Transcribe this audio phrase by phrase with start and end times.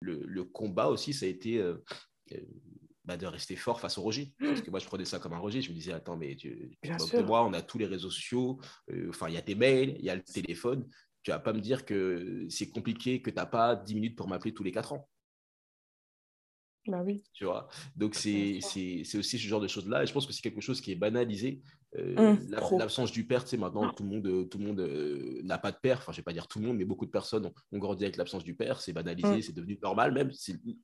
[0.00, 1.62] le, combat aussi, ça a été
[3.04, 4.32] bah, de rester fort face au rejet.
[4.38, 5.62] Parce que moi, je prenais ça comme un rejet.
[5.62, 8.60] Je me disais, attends, mais tu, tu de moi, on a tous les réseaux sociaux,
[9.08, 10.88] enfin, il y a tes mails, il y a le téléphone.
[11.22, 14.28] Tu vas pas me dire que c'est compliqué, que tu n'as pas 10 minutes pour
[14.28, 15.08] m'appeler tous les 4 ans.
[16.88, 17.22] Bah oui.
[17.32, 17.68] Tu vois?
[17.96, 20.02] Donc, c'est aussi ce genre de choses-là.
[20.02, 21.62] Et je pense que c'est quelque chose qui est banalisé.
[21.98, 24.80] Euh, mmh, l'absence du père, tu sais, maintenant, tout le monde euh, tout le monde
[24.80, 25.98] euh, n'a pas de père.
[25.98, 28.16] Enfin, je vais pas dire tout le monde, mais beaucoup de personnes ont, grandi avec
[28.16, 28.80] l'absence du père.
[28.80, 29.42] C'est banalisé, mmh.
[29.42, 30.30] c'est devenu normal même.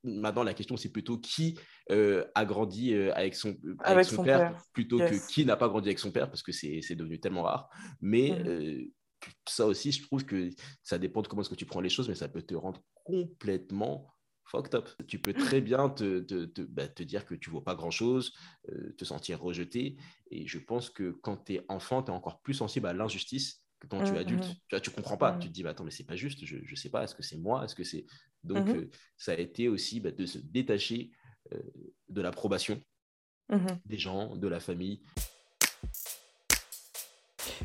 [0.04, 1.58] Maintenant, la question, c'est plutôt qui
[1.90, 6.12] a grandi avec son, avec, son, père, plutôt que qui n'a pas grandi avec son
[6.12, 7.68] père, parce que c'est devenu tellement rare.
[8.00, 8.90] Mais mmh.
[9.48, 10.50] ça aussi, je trouve que
[10.82, 12.80] ça dépend de comment est-ce que tu prends les choses, mais ça peut te rendre
[13.04, 14.06] complètement
[14.44, 17.60] fucked Tu peux très bien te, te, te, bah, te dire que tu ne vaux
[17.60, 18.32] pas grand-chose,
[18.70, 19.96] euh, te sentir rejeté.
[20.30, 23.64] Et je pense que quand tu es enfant, tu es encore plus sensible à l'injustice
[23.80, 24.44] que quand tu es mmh, adulte.
[24.44, 24.80] Mmh.
[24.80, 25.32] Tu ne comprends pas.
[25.32, 25.38] Mmh.
[25.40, 27.22] Tu te dis, bah, attends, mais c'est pas juste, je ne sais pas, est-ce que
[27.22, 28.06] c'est moi Est-ce que c'est.
[28.44, 31.10] Donc, euh, ça a été aussi bah, de se détacher
[31.52, 31.58] euh,
[32.08, 32.80] de l'approbation
[33.84, 35.02] des gens, de la famille.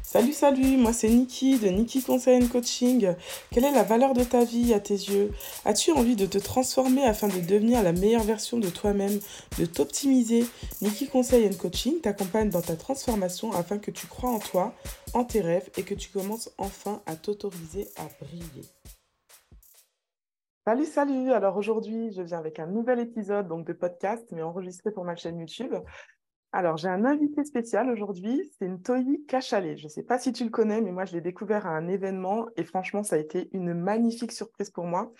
[0.03, 3.13] Salut, salut, moi c'est Niki de Niki Conseil Coaching.
[3.51, 5.31] Quelle est la valeur de ta vie à tes yeux?
[5.65, 9.19] As-tu envie de te transformer afin de devenir la meilleure version de toi-même,
[9.59, 10.45] de t'optimiser?
[10.81, 14.73] Niki Conseil Coaching t'accompagne dans ta transformation afin que tu crois en toi,
[15.13, 18.65] en tes rêves et que tu commences enfin à t'autoriser à briller.
[20.65, 21.31] Salut, salut.
[21.31, 25.39] Alors aujourd'hui, je viens avec un nouvel épisode de podcast, mais enregistré pour ma chaîne
[25.39, 25.73] YouTube.
[26.53, 29.75] Alors, j'ai un invité spécial aujourd'hui, c'est une Toi Cachalé.
[29.75, 31.89] Je ne sais pas si tu le connais, mais moi, je l'ai découvert à un
[31.89, 35.11] événement et franchement, ça a été une magnifique surprise pour moi.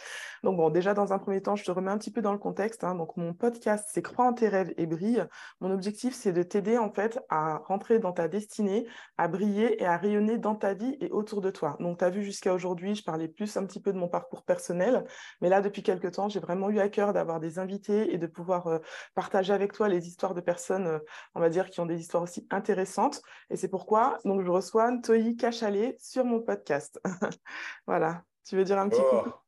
[0.44, 2.38] Donc, bon, déjà, dans un premier temps, je te remets un petit peu dans le
[2.38, 2.86] contexte.
[2.86, 2.96] Hein.
[2.96, 5.26] Donc, mon podcast, c'est Crois en tes rêves et brille.
[5.60, 9.86] Mon objectif, c'est de t'aider, en fait, à rentrer dans ta destinée, à briller et
[9.86, 11.76] à rayonner dans ta vie et autour de toi.
[11.82, 14.44] Donc, tu as vu jusqu'à aujourd'hui, je parlais plus un petit peu de mon parcours
[14.46, 15.04] personnel.
[15.42, 18.28] Mais là, depuis quelques temps, j'ai vraiment eu à cœur d'avoir des invités et de
[18.28, 18.80] pouvoir euh,
[19.14, 21.00] partager avec toi les histoires de personnes euh,
[21.36, 23.22] on va dire, qui ont des histoires aussi intéressantes.
[23.50, 27.00] Et c'est pourquoi donc, je reçois Ntoyi Kachalet sur mon podcast.
[27.88, 28.24] voilà.
[28.48, 29.32] Tu veux dire un petit coup?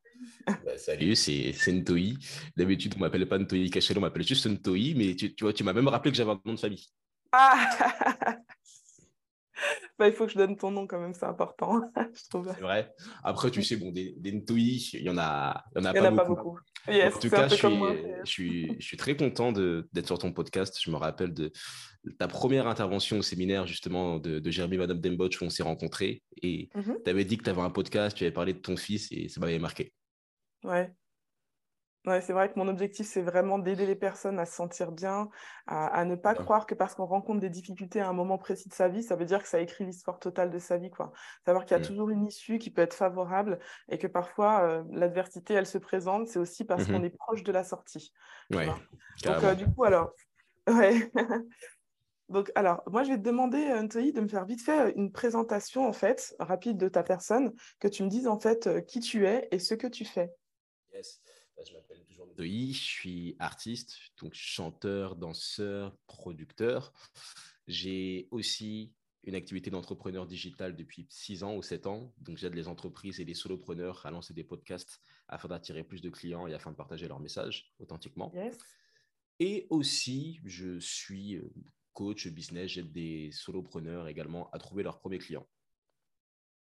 [0.46, 2.18] Bah, salut, c'est Ntoyi.
[2.54, 5.54] D'habitude, on ne m'appelle pas Ntoyi Kachalet, on m'appelle juste Ntoyi, mais tu, tu vois,
[5.54, 6.86] tu m'as même rappelé que j'avais un nom de famille.
[7.32, 8.36] Ah
[10.00, 11.78] bah, il faut que je donne ton nom quand même, c'est important,
[12.14, 12.50] je trouve.
[12.54, 12.90] C'est vrai.
[13.22, 16.12] Après, tu sais, bon, des, des Ntoyi, il y en a, il y en a,
[16.12, 16.58] pas, beaucoup.
[16.88, 17.68] en tout cas, je suis,
[18.24, 20.78] je, suis, je suis, très content d'être sur ton podcast.
[20.82, 21.52] Je me rappelle de
[22.18, 26.22] ta première intervention au séminaire, justement, de, de Jérémy Madame Dembotch, où on s'est rencontrés.
[26.42, 26.96] Et mhm.
[27.04, 29.28] tu avais dit que tu avais un podcast, tu avais parlé de ton fils, et
[29.28, 29.92] ça m'avait marqué.
[30.64, 30.90] Ouais,
[32.06, 35.28] Ouais, c'est vrai que mon objectif, c'est vraiment d'aider les personnes à se sentir bien,
[35.66, 38.74] à, ne pas croire que parce qu'on rencontre des difficultés à un moment précis de
[38.74, 40.90] sa vie, ça veut dire que ça écrit l'histoire totale de sa vie.
[40.90, 41.12] Quoi.
[41.44, 41.86] Savoir qu'il y a mmh.
[41.86, 43.58] toujours une issue qui peut être favorable
[43.90, 47.42] et que parfois euh, l'adversité, elle se présente, c'est aussi parce qu'on mmh est proche
[47.42, 48.14] de la sortie.
[48.50, 50.14] Ouais, Donc, euh, du coup, alors,
[50.68, 51.12] ouais.
[52.30, 55.12] Donc, alors, moi, je vais te demander, euh, Anthony, de me faire vite fait une
[55.12, 59.26] présentation, en fait, rapide de ta personne, que tu me dises, en fait, qui tu
[59.26, 60.32] es et ce que tu fais.
[60.94, 61.20] Yes.
[61.60, 61.89] Bah, je m'appelle
[62.20, 66.92] toujours Ndoyi, je suis artiste, donc chanteur, danseur, producteur.
[67.66, 68.92] J'ai aussi
[69.24, 72.12] une activité d'entrepreneur digital depuis 6 ans ou 7 ans.
[72.18, 76.08] Donc, j'aide les entreprises et les solopreneurs à lancer des podcasts afin d'attirer plus de
[76.08, 78.32] clients et afin de partager leurs messages authentiquement.
[79.38, 81.50] Et aussi, je suis euh,
[81.92, 85.46] coach business, j'aide des solopreneurs également à trouver leurs premiers clients.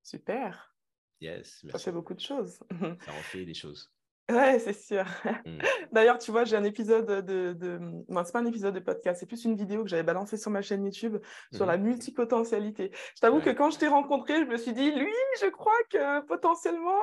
[0.03, 0.75] Super.
[1.21, 2.59] Yes, Ça fait beaucoup de choses.
[2.79, 3.94] Ça en fait des choses.
[4.31, 5.05] Ouais, c'est sûr.
[5.45, 5.59] Mmh.
[5.93, 7.53] D'ailleurs, tu vois, j'ai un épisode de.
[7.53, 7.79] de...
[8.09, 10.51] Non, c'est pas un épisode de podcast, c'est plus une vidéo que j'avais balancée sur
[10.51, 11.19] ma chaîne YouTube
[11.53, 11.83] sur la mmh.
[11.83, 12.91] multipotentialité.
[13.17, 15.13] Je t'avoue que quand je t'ai rencontré, je me suis dit, lui,
[15.43, 17.01] je crois que potentiellement.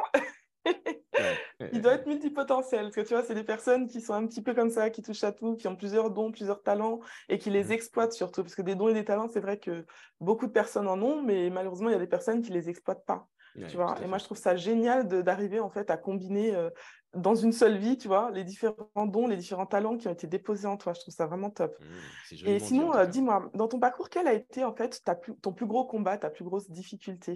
[1.71, 4.41] il doit être multipotentiel, parce que tu vois, c'est des personnes qui sont un petit
[4.41, 7.51] peu comme ça, qui touchent à tout, qui ont plusieurs dons, plusieurs talents, et qui
[7.51, 7.71] les mmh.
[7.71, 9.85] exploitent surtout, parce que des dons et des talents, c'est vrai que
[10.19, 13.05] beaucoup de personnes en ont, mais malheureusement, il y a des personnes qui les exploitent
[13.05, 13.27] pas.
[13.56, 16.69] Tu vois et moi, je trouve ça génial d'arriver en fait à combiner euh,
[17.13, 20.27] dans une seule vie, tu vois, les différents dons, les différents talents qui ont été
[20.27, 20.94] déposés en toi.
[20.94, 21.77] Je trouve ça vraiment top.
[21.80, 25.53] Mmh, et sinon, euh, dis-moi, dans ton parcours, quel a été en fait ta ton
[25.53, 27.33] plus gros combat, ta plus grosse difficulté?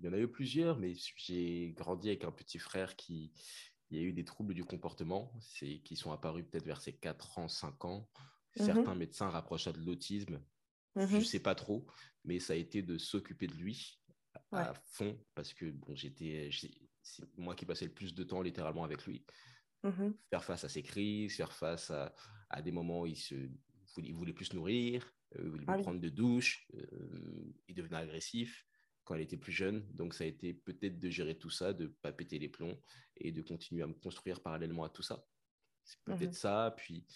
[0.00, 3.32] Il y en a eu plusieurs, mais j'ai grandi avec un petit frère qui
[3.90, 5.32] il y a eu des troubles du comportement
[5.84, 8.08] qui sont apparus peut-être vers ses 4 ans, 5 ans.
[8.58, 10.40] Mmh Certains médecins rapprochent ça de l'autisme.
[10.96, 11.86] Mmh Je ne sais pas trop,
[12.24, 13.99] mais ça a été de s'occuper de lui
[14.52, 16.50] à fond parce que bon, j'étais
[17.02, 19.24] c'est moi qui passais le plus de temps littéralement avec lui.
[19.82, 23.34] Mmh faire face à ses crises, faire face à, des moments où il, se,
[23.94, 28.66] voulait, voulait plus nourrir, euh, il voulait ah prendre de douche, euh, il devenait agressif.
[29.04, 29.86] quand elle était plus jeune.
[29.94, 32.78] Donc, ça a été peut-être de gérer tout ça, de ne pas péter les plombs
[33.16, 35.24] et de continuer à me construire parallèlement à tout ça.
[35.82, 36.74] C'est peut-être mmh ça.
[36.76, 37.06] Puis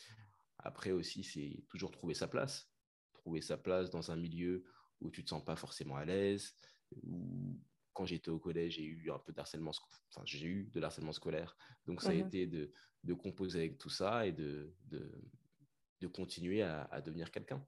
[0.59, 2.71] après aussi, c'est toujours trouver sa place.
[3.13, 4.65] Trouver sa place dans un milieu
[5.01, 6.55] où tu ne te sens pas forcément à l'aise.
[7.03, 7.59] Où
[7.93, 9.71] quand j'étais au collège, j'ai eu un peu d'harcèlement,
[10.11, 11.57] enfin, j'ai eu de l'harcèlement scolaire.
[11.87, 12.73] Donc, ça a mmh été de,
[13.05, 15.11] de, composer avec tout ça et de, de,
[16.01, 17.65] de continuer à, à devenir quelqu'un.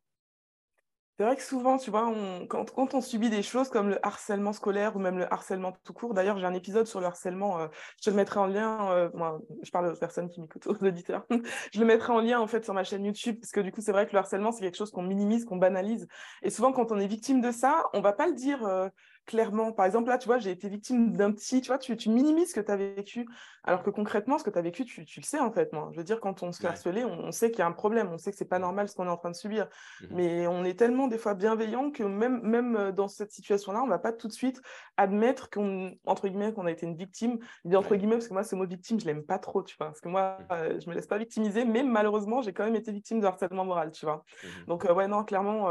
[1.19, 2.13] C'est vrai que souvent, tu vois,
[2.47, 5.95] quand, quand, on subit des choses comme le harcèlement scolaire ou même le harcèlement tout
[5.95, 8.91] court, d'ailleurs, j'ai un épisode sur le harcèlement, euh, je te le mettrai en lien,
[8.93, 11.27] euh, moi, je parle aux personnes qui m'écoutent, aux auditeurs,
[11.73, 13.81] je le mettrai en lien en fait sur ma chaîne YouTube, parce que du coup,
[13.81, 16.07] c'est vrai que le harcèlement, c'est quelque chose qu'on minimise, qu'on banalise.
[16.43, 18.63] Et souvent, quand on est victime de ça, on va pas le dire.
[18.67, 18.91] Euh,
[19.27, 19.73] clairement.
[19.73, 22.51] Par exemple, là, tu vois, j'ai été victime d'un petit, tu vois, tu, tu, minimises
[22.51, 23.29] ce que tu as vécu,
[23.65, 25.73] alors que concrètement, ce que tu as vécu, tu, tu, le sais en fait.
[25.73, 25.91] Moi.
[25.93, 28.09] Je veux dire, quand on se fait harceler, on, sait qu'il y a un problème,
[28.13, 29.67] on sait que c'est pas normal ce qu'on est en train de subir.
[30.01, 33.83] Mmh Mais on est tellement des fois bienveillant que même, même euh, dans cette situation-là,
[33.83, 34.63] on va pas tout de suite
[34.97, 37.39] admettre qu'on, entre guillemets, qu'on a été une victime.
[37.65, 39.77] Je dis entre guillemets parce que moi, ce mot victime, je l'aime pas trop, tu
[39.77, 39.89] vois.
[39.89, 40.53] Parce que moi, mmh.
[40.53, 43.65] euh, je me laisse pas victimiser, mais malheureusement, j'ai quand même été victime de harcèlement
[43.65, 44.25] moral, tu vois.
[44.43, 45.71] Mmh Donc, euh, ouais, non, clairement,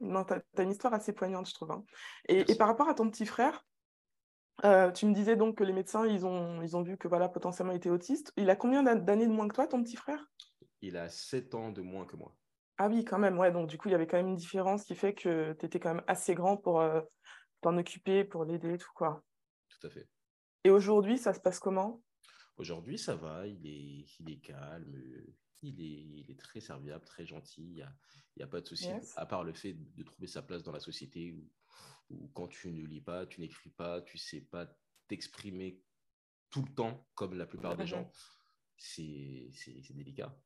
[0.00, 1.70] non, tu as, une histoire assez poignante, je trouve.
[1.72, 1.84] Hein.
[2.28, 3.64] Et, par rapport à ton petit frère,
[4.64, 7.28] euh, tu me disais donc que les médecins, ils ont, ils ont vu que voilà,
[7.28, 8.32] potentiellement il était autiste.
[8.36, 10.30] Il a combien d'années de moins que toi, ton petit frère?
[10.82, 12.34] Il a 7 ans de moins que moi.
[12.78, 13.52] Ah oui, quand même, ouais.
[13.52, 15.78] Donc du coup, il y avait quand même une différence qui fait que tu étais
[15.78, 17.00] quand même assez grand pour euh,
[17.60, 19.22] t'en occuper, pour l'aider, tout quoi.
[19.68, 20.08] Tout à fait.
[20.64, 22.02] Et aujourd'hui, ça se passe comment?
[22.56, 24.94] Aujourd'hui, ça va, il est, il est calme,
[25.62, 27.86] il est, il est très serviable, très gentil, il
[28.36, 30.80] n'y a, pas de souci, à part le fait de trouver sa place dans la
[30.80, 31.32] société
[32.10, 34.66] où, quand tu ne lis pas, tu n'écris pas, tu ne sais pas
[35.08, 35.82] t'exprimer
[36.50, 38.10] tout le temps, comme la plupart des gens,
[38.76, 39.50] c'est
[39.90, 40.36] délicat.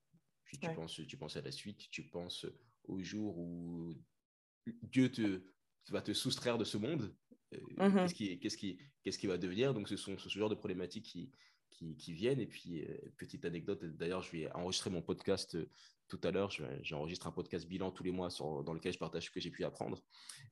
[0.45, 2.47] Puis tu, penses, tu penses à la suite, tu penses
[2.85, 3.95] au jour où
[4.83, 5.43] Dieu te,
[5.89, 7.15] va te soustraire de ce monde.
[7.55, 9.75] Euh, mmh qu'est-ce qui, qu'est-ce qui, qui va devenir?
[9.75, 11.33] Donc, ce sont ce genre de problématiques qui,
[11.75, 12.41] qui, viennent.
[12.41, 15.69] Et puis, euh, petite anecdote, d'ailleurs, je vais enregistrer mon podcast euh,
[16.09, 16.51] tout à l'heure.
[16.83, 19.65] J'enregistre un podcast bilan tous les mois dans lequel je partage ce que j'ai pu
[19.65, 20.03] apprendre.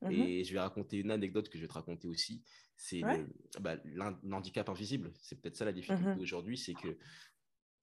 [0.01, 2.43] Mmh et je vais raconter une anecdote que je vais te raconter aussi.
[2.75, 3.01] C'est
[3.59, 3.77] bah,
[4.23, 5.13] l'handicap invisible.
[5.21, 6.97] C'est peut-être ça la difficulté mmh aujourd'hui, c'est que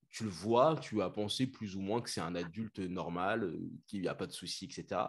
[0.09, 3.71] tu le vois, tu as pensé plus ou moins que c'est un adulte normal, euh,
[3.87, 5.01] qu'il n'y a pas de soucis, etc.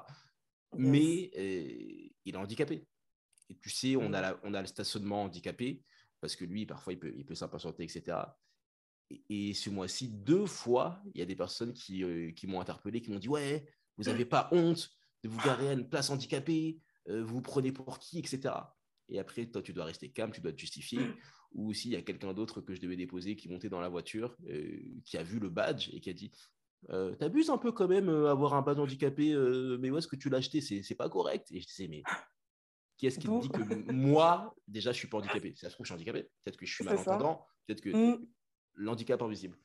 [0.79, 1.31] Mais
[2.25, 2.87] il est handicapé.
[3.51, 4.39] Et tu sais, on a, mmh.
[4.45, 5.83] on a le stationnement handicapé
[6.23, 8.17] parce que lui, parfois, il peut, il peut s'impatienter, etc.
[9.29, 13.03] Et, ce mois-ci, deux fois, il y a des personnes qui, euh, qui m'ont interpellé,
[13.03, 13.67] qui m'ont dit Ouais,
[13.99, 14.89] vous n'avez pas honte
[15.25, 16.79] de vous garer à une place handicapée,
[17.09, 18.55] euh, vous vous prenez pour qui, etc.
[19.09, 21.01] Et après, toi, tu dois rester calme, tu dois te justifier.
[21.55, 24.37] Ou s'il y a quelqu'un d'autre que je devais déposer qui montait dans la voiture,
[24.49, 26.31] euh, qui a vu le badge et qui a dit
[27.19, 29.37] T'abuses un peu quand même avoir un badge handicapé,
[29.81, 30.61] mais où est-ce que tu l'as acheté?
[30.61, 31.49] C'est pas correct.
[31.51, 32.03] Et je disais Mais
[33.03, 35.55] qui est-ce qui te dit que moi, déjà, je suis pas handicapé?
[35.57, 36.31] Ça se trouve, je suis handicapé.
[36.45, 37.45] Peut-être que je suis malentendant.
[37.67, 38.27] Peut-être que mmh.
[38.75, 39.59] l'handicap invisible.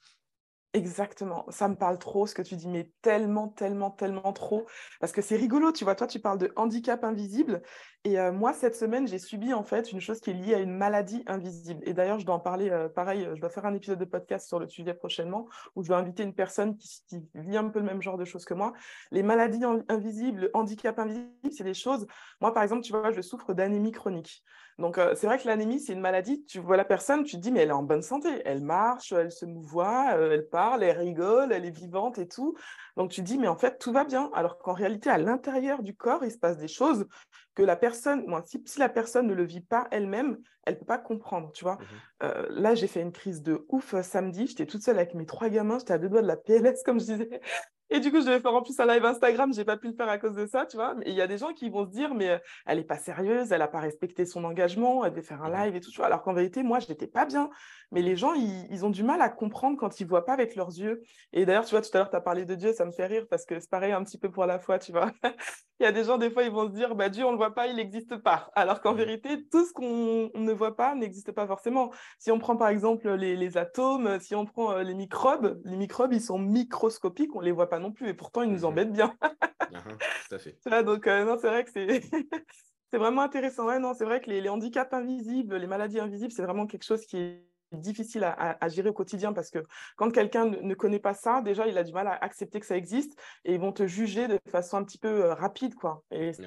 [0.73, 4.67] Exactement, ça me parle trop ce que tu dis, mais tellement, tellement, tellement trop.
[4.99, 7.61] Parce que c'est rigolo, tu vois, toi tu parles de handicap invisible.
[8.03, 10.59] Et euh, moi, cette semaine, j'ai subi en fait une chose qui est liée à
[10.59, 11.81] une maladie invisible.
[11.85, 14.05] Et d'ailleurs, je dois en parler, euh, pareil, euh, je dois faire un épisode de
[14.05, 17.69] podcast sur le sujet prochainement, où je dois inviter une personne qui, qui, vit un
[17.69, 18.73] peu le même genre de choses que moi.
[19.11, 22.07] Les maladies invisibles, le handicap invisible, c'est des choses.
[22.41, 24.43] Moi, par exemple, tu vois, je souffre d'anémie chronique.
[24.77, 26.45] Donc, c'est vrai que l'anémie, c'est une maladie.
[26.45, 28.29] Tu vois la personne, tu te dis, mais elle est en bonne santé.
[28.45, 32.55] Elle marche, elle se mouvoie, elle parle, elle rigole, elle est vivante et tout.
[32.95, 34.29] Donc, tu te dis, mais en fait, tout va bien.
[34.33, 37.07] Alors qu'en réalité, à l'intérieur du corps, il se passe des choses
[37.55, 40.85] que la personne, moi, si, la personne ne le vit pas elle-même, elle ne peut
[40.85, 41.77] pas comprendre, tu vois.
[42.21, 44.47] Mmh là, j'ai fait une crise de ouf samedi.
[44.47, 45.79] J'étais toute seule avec mes trois gamins.
[45.79, 47.41] J'étais à deux doigts de la PLS, comme je disais.
[47.89, 49.93] Et du coup, je devais faire en plus un live Instagram, j'ai pas pu le
[49.93, 50.93] faire à cause de ça, tu vois.
[50.95, 52.97] Mais il y a des gens qui vont se dire, mais euh, elle est pas
[52.97, 55.97] sérieuse, elle a pas respecté son engagement, elle devait faire un live et tout, tu
[55.97, 56.07] vois.
[56.07, 57.49] Alors qu'en vérité, moi, je n'étais pas bien.
[57.91, 60.77] Mais les gens, ils, ont du mal à comprendre quand ils voient pas avec leurs
[60.77, 61.01] yeux.
[61.31, 63.05] Et d'ailleurs, tu vois, tout à l'heure, tu as parlé de Dieu, ça me fait
[63.05, 65.11] rire parce que c'est pareil un petit peu pour la foi, tu vois.
[65.79, 67.37] il y a des gens, des fois, ils vont se dire, bah, Dieu, on le
[67.37, 68.49] voit pas, il n'existe pas.
[68.55, 71.91] Alors qu'en vérité, tout ce qu'on ne voit pas n'existe pas forcément.
[72.19, 75.77] Si on prend par exemple les, les atomes, si on prend euh, les microbes, les
[75.77, 78.09] microbes, ils sont microscopiques, on les voit pas non plus.
[78.09, 78.65] Et pourtant, ils nous mhm.
[78.65, 79.15] embêtent bien.
[80.29, 80.83] Tout à fait.
[80.83, 82.01] donc, euh, non, c'est vrai que c'est.
[82.91, 83.65] c'est vraiment intéressant.
[83.65, 86.85] Ouais, non, c'est vrai que les, les, handicaps invisibles, les maladies invisibles, c'est vraiment quelque
[86.85, 89.59] chose qui est difficile à, gérer au quotidien parce que
[89.95, 92.77] quand quelqu'un ne, connaît pas ça, déjà, il a du mal à accepter que ça
[92.77, 96.03] existe et ils vont te juger de façon un petit peu euh, rapide, quoi.
[96.11, 96.43] Et c'est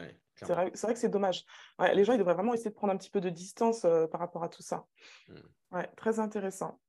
[0.49, 1.45] vrai, vrai, que c'est dommage.
[1.93, 4.21] les gens, ils devraient vraiment essayer de prendre un petit peu de distance euh, par
[4.21, 4.87] rapport à tout ça.
[5.29, 5.77] Hmm.
[5.77, 6.81] Ouais, très intéressant.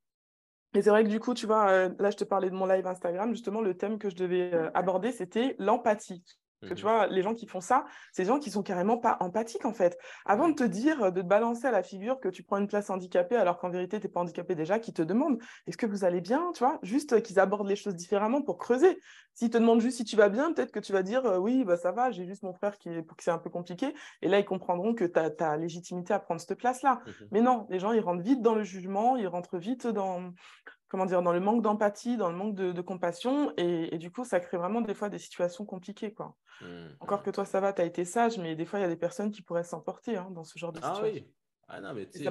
[0.74, 2.66] Et c'est vrai que du coup, tu vois, euh, là, je te parlais de mon
[2.66, 3.32] live Instagram.
[3.32, 6.24] Justement, le thème que je devais aborder, c'était l'empathie.
[6.68, 9.18] Que tu vois, les gens qui font ça, c'est des gens qui sont carrément pas
[9.20, 9.98] empathiques en fait.
[10.26, 12.90] Avant de te dire, de te balancer à la figure que tu prends une place
[12.90, 16.06] handicapée alors qu'en vérité, tu n'es pas handicapé déjà, qui te demandent est-ce que vous
[16.06, 19.00] allez bien, tu vois, juste qu'ils abordent les choses différemment pour creuser.
[19.34, 21.78] S'ils te demandent juste si tu vas bien, peut-être que tu vas dire oui, bah,
[21.78, 23.94] ça va, j'ai juste mon frère qui est, pour que c'est un peu compliqué.
[24.22, 27.02] Et là, ils comprendront que tu as, légitimité à prendre cette place-là.
[27.06, 27.28] Mhm.
[27.32, 30.32] Mais non, les gens, ils rentrent vite dans le jugement, ils rentrent vite dans,
[30.92, 34.42] comment dire, dans le manque d'empathie, dans le manque de, compassion, et, du coup, ça
[34.42, 36.36] crée vraiment des fois des situations compliquées, quoi.
[36.60, 36.66] Mmh,
[37.00, 37.24] Encore mmh.
[37.24, 38.98] que toi, ça va, tu as été sage, mais des fois, il y a des
[38.98, 41.06] personnes qui pourraient s'emporter hein, dans ce genre de situation.
[41.06, 41.34] Ah oui,
[41.70, 42.30] ah non, mais tu sais,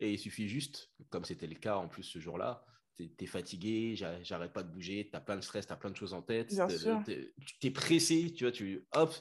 [0.00, 2.64] et il suffit juste, comme c'était le cas en plus ce jour-là,
[2.96, 5.90] tu es, fatigué, j'arrête pas de bouger, tu as plein de stress, tu as plein
[5.90, 9.14] de choses en tête, tu es, pressé, tu vois, tu hop,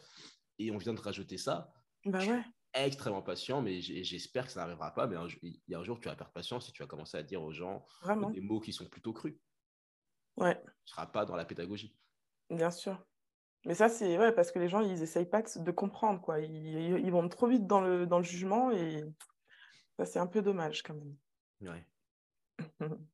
[0.58, 1.72] et on vient de rajouter ça.
[2.06, 2.42] Bah ouais
[2.86, 5.08] extrêmement patient, mais j'espère que ça n'arrivera pas.
[5.08, 7.24] Mais il y a un jour, tu vas perdre patience et tu vas commencer à
[7.24, 7.86] dire aux gens
[8.34, 9.36] des mots qui sont plutôt crus.
[10.38, 10.56] Ouais.
[10.56, 11.96] Tu ne seras pas dans la pédagogie.
[12.50, 13.04] Bien sûr.
[13.66, 16.22] Mais ça, c'est ouais, parce que les gens, ils essayent pas de, comprendre.
[16.22, 16.40] quoi.
[16.40, 19.04] Ils, vont trop vite dans le, dans le jugement et
[19.98, 21.16] ça, c'est un peu dommage quand même.
[21.62, 21.86] Ouais.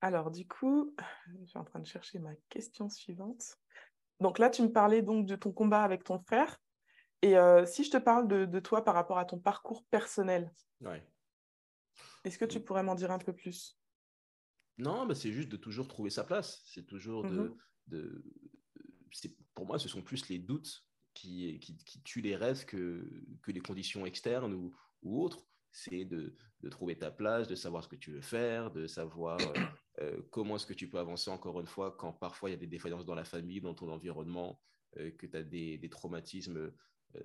[0.00, 0.94] Alors, du coup,
[1.40, 3.58] je suis en train de chercher ma question suivante.
[4.20, 6.60] Donc là, tu me parlais donc de ton combat avec ton frère.
[7.22, 10.52] Et euh, si je te parle de, toi par rapport à ton parcours personnel,
[12.24, 13.78] est-ce que tu pourrais m'en dire un peu plus?
[14.76, 16.62] Non, bah, c'est juste de toujours trouver sa place.
[16.66, 17.54] C'est toujours de,
[17.90, 20.84] mmh Pour moi, ce sont plus les doutes
[21.14, 23.10] qui, qui, tuent les rêves que,
[23.42, 24.72] que les conditions externes ou,
[25.02, 25.44] ou autres.
[25.72, 29.38] C'est de, de, trouver ta place, de savoir ce que tu veux faire, de savoir
[29.40, 29.64] euh,
[30.00, 32.58] euh, comment est-ce que tu peux avancer encore une fois quand parfois il y a
[32.58, 34.60] des défaillances dans la famille, dans ton environnement,
[34.96, 36.72] que tu as des, des traumatismes
[37.16, 37.20] euh,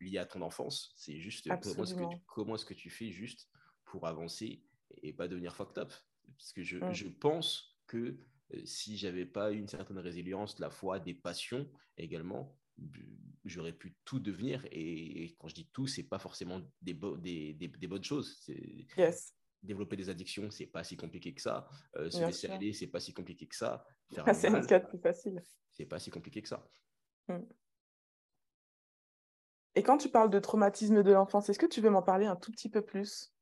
[0.00, 0.92] lié à ton enfance.
[0.96, 3.48] C'est juste comment est-ce, que tu, comment est-ce que tu fais juste
[3.84, 4.62] pour avancer
[5.02, 5.92] et pas devenir fucked up?
[6.36, 6.92] Parce que je, mm.
[6.92, 8.18] je pense que
[8.54, 12.56] euh, si j'avais pas une certaine résilience, la foi, des passions également,
[13.44, 14.66] j'aurais pu tout devenir.
[14.70, 18.38] Et, quand je dis tout, c'est pas forcément des, des, des, bonnes choses.
[18.40, 18.86] C'est,
[19.62, 21.68] Développer des addictions, c'est pas si compliqué que ça.
[21.94, 23.86] Euh, se laisser aller, c'est pas si compliqué que ça.
[24.12, 25.40] Faire c'est un cas plus facile.
[25.70, 26.68] C'est pas si compliqué que ça.
[27.28, 27.42] Mm.
[29.74, 32.36] Et quand tu parles de traumatisme de l'enfance, est-ce que tu veux m'en parler un
[32.36, 33.32] tout petit peu plus?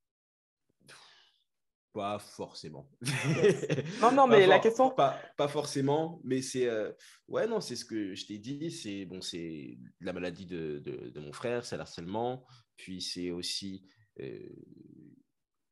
[1.92, 2.88] Pas forcément.
[4.00, 4.90] non, non, mais la question.
[4.90, 6.68] Pas, pas forcément, mais c'est.
[6.68, 6.92] Euh,
[7.26, 8.70] ouais, non, c'est ce que je t'ai dit.
[8.70, 12.46] C'est bon, c'est la maladie de, de, mon frère, c'est l'harcèlement.
[12.76, 13.84] Puis c'est aussi
[14.20, 14.38] euh,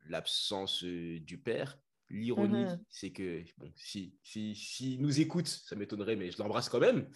[0.08, 1.78] l'absence euh, du père.
[2.10, 6.70] L'ironie, mmh c'est que, bon, si, si, si nous écoute, ça m'étonnerait, mais je l'embrasse
[6.70, 7.06] quand même,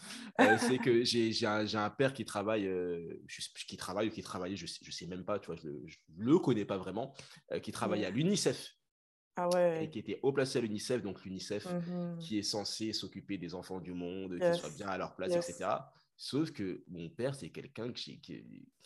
[0.41, 3.23] euh, c'est que j'ai un, un, père qui travaille, euh,
[3.67, 5.69] qui travaille ou qui travaillait, je ne sais, je sais même pas, tu vois, je
[5.69, 7.15] ne le, connais pas vraiment,
[7.53, 8.75] euh, qui travaille à l'UNICEF.
[9.37, 9.85] Ah ouais.
[9.85, 13.55] Et qui était haut placé à l'UNICEF, donc l'UNICEF mmh qui est censé s'occuper des
[13.55, 15.71] enfants du monde, qu'ils soient bien à leur place, etc.
[16.19, 18.21] Sauf que mon père, c'est quelqu'un qui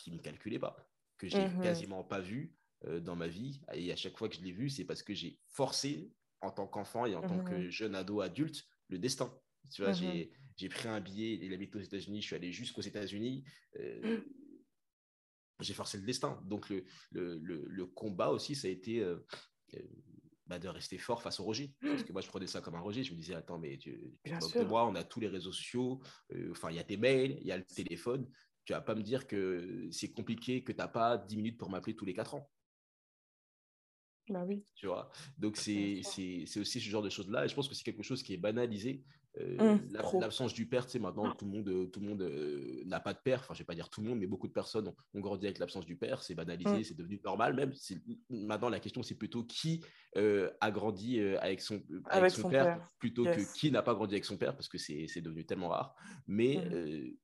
[0.07, 0.77] ne me calculait pas,
[1.17, 3.61] que j'ai mmh quasiment pas vu dans ma vie.
[3.73, 6.67] Et à chaque fois que je l'ai vu, c'est parce que j'ai forcé, en tant
[6.67, 9.33] qu'enfant et en tant que jeune ado adulte, le destin.
[9.71, 12.81] Tu vois, mmh j'ai pris un billet, il habite aux États-Unis, je suis allé jusqu'aux
[12.81, 13.43] États-Unis.
[13.79, 14.19] Euh,
[15.59, 16.41] j'ai forcé le destin.
[16.45, 19.23] Donc, le, le, le, combat aussi, ça a été euh,
[20.47, 21.75] bah, de rester fort face au rejet.
[21.79, 23.03] Parce que moi, je prenais ça comme un rejet.
[23.03, 26.01] Je me disais, attends, mais tu, tu de moi, on a tous les réseaux sociaux,
[26.49, 28.27] enfin, il y a tes mails, il y a le téléphone.
[28.65, 31.69] Tu vas pas me dire que c'est compliqué, que tu n'as pas 10 minutes pour
[31.69, 32.49] m'appeler tous les 4 ans.
[34.29, 34.63] Bah oui.
[34.75, 35.09] Tu vois?
[35.37, 36.01] Donc, c'est
[36.57, 37.45] aussi ce genre de choses-là.
[37.45, 39.03] Et je pense que c'est quelque chose qui est banalisé.
[39.39, 42.21] Euh, mmh, l'absence du père, tu sais, maintenant, tout le monde, euh, tout le monde
[42.23, 43.39] euh, n'a pas de père.
[43.41, 45.59] Enfin, je vais pas dire tout le monde, mais beaucoup de personnes ont, grandi avec
[45.59, 46.23] l'absence du père.
[46.23, 46.83] C'est banalisé, mmh.
[46.83, 47.71] c'est devenu normal même.
[48.29, 49.83] Maintenant, la question, c'est plutôt qui
[50.15, 54.37] a grandi avec son, avec, son, père, plutôt que qui n'a pas grandi avec son
[54.37, 55.95] père, parce que c'est devenu tellement rare.
[56.25, 57.15] Mais mmh.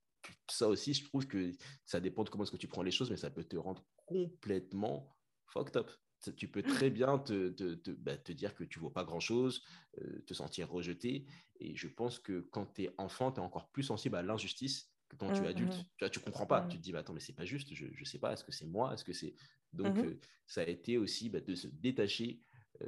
[0.50, 1.52] ça aussi, je trouve que
[1.86, 3.84] ça dépend de comment est-ce que tu prends les choses, mais ça peut te rendre
[4.06, 5.16] complètement
[5.48, 5.90] fucked up
[6.32, 9.04] tu peux très bien te, te, te, bah, te dire que tu ne vaux pas
[9.04, 9.64] grand-chose,
[10.02, 11.26] euh, te sentir rejeté.
[11.60, 14.92] Et je pense que quand tu es enfant, tu es encore plus sensible à l'injustice
[15.10, 15.74] que quand tu es mmh, adulte.
[15.74, 15.86] Mmh.
[15.98, 16.62] Tu ne tu comprends pas.
[16.62, 16.70] Mmh.
[16.70, 18.52] Tu te dis, bah, attends, mais c'est pas juste, je ne sais pas, est-ce que
[18.52, 18.94] c'est moi?
[18.94, 19.36] Est-ce que c'est...
[19.72, 22.42] Donc, euh, ça a été aussi bah, de se détacher
[22.82, 22.88] euh,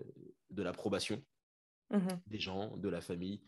[0.50, 1.24] de l'approbation
[2.27, 3.42] des gens, de la famille,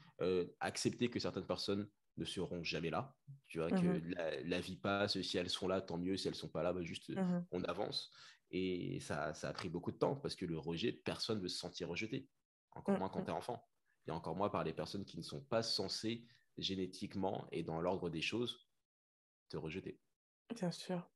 [0.60, 3.15] accepter que certaines personnes ne seront jamais là.
[3.48, 4.01] Tu vois, que
[4.44, 6.74] la, vie passe, si elles sont là, tant mieux, si elles ne sont pas là,
[6.74, 7.12] bah, juste
[7.51, 8.12] on avance.
[8.51, 11.50] Et ça, ça, a pris beaucoup de temps parce que le rejet, personne ne veut
[11.50, 12.27] se sentir rejeté.
[12.72, 13.25] Encore mmh, moins quand mmh.
[13.25, 13.68] tu es enfant.
[14.08, 16.25] Et encore moins par les personnes qui ne sont pas censées
[16.58, 18.68] génétiquement et dans l'ordre des choses
[19.50, 20.00] te rejeter.
[20.56, 21.10] Bien sûr.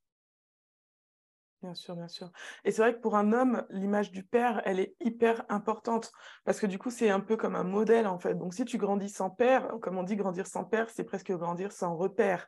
[1.62, 2.32] Bien sûr, bien sûr.
[2.64, 6.12] Et c'est vrai que pour un homme, l'image du père, elle est hyper importante
[6.44, 8.34] parce que du coup, c'est un peu comme un modèle en fait.
[8.34, 11.72] Donc, si tu grandis sans père, comme on dit, grandir sans père, c'est presque grandir
[11.72, 12.48] sans repère.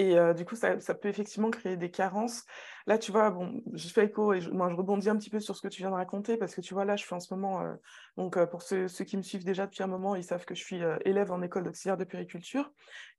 [0.00, 2.44] Et du coup, ça, peut effectivement créer des carences.
[2.86, 5.40] Là, tu vois, bon, je fais écho et je, moi, je rebondis un petit peu
[5.40, 7.18] sur ce que tu viens de raconter parce que tu vois, là, je suis en
[7.18, 7.64] ce moment,
[8.16, 10.80] donc pour ceux, qui me suivent déjà depuis un moment, ils savent que je suis
[11.04, 12.72] élève en école d'auxiliaire de périculture.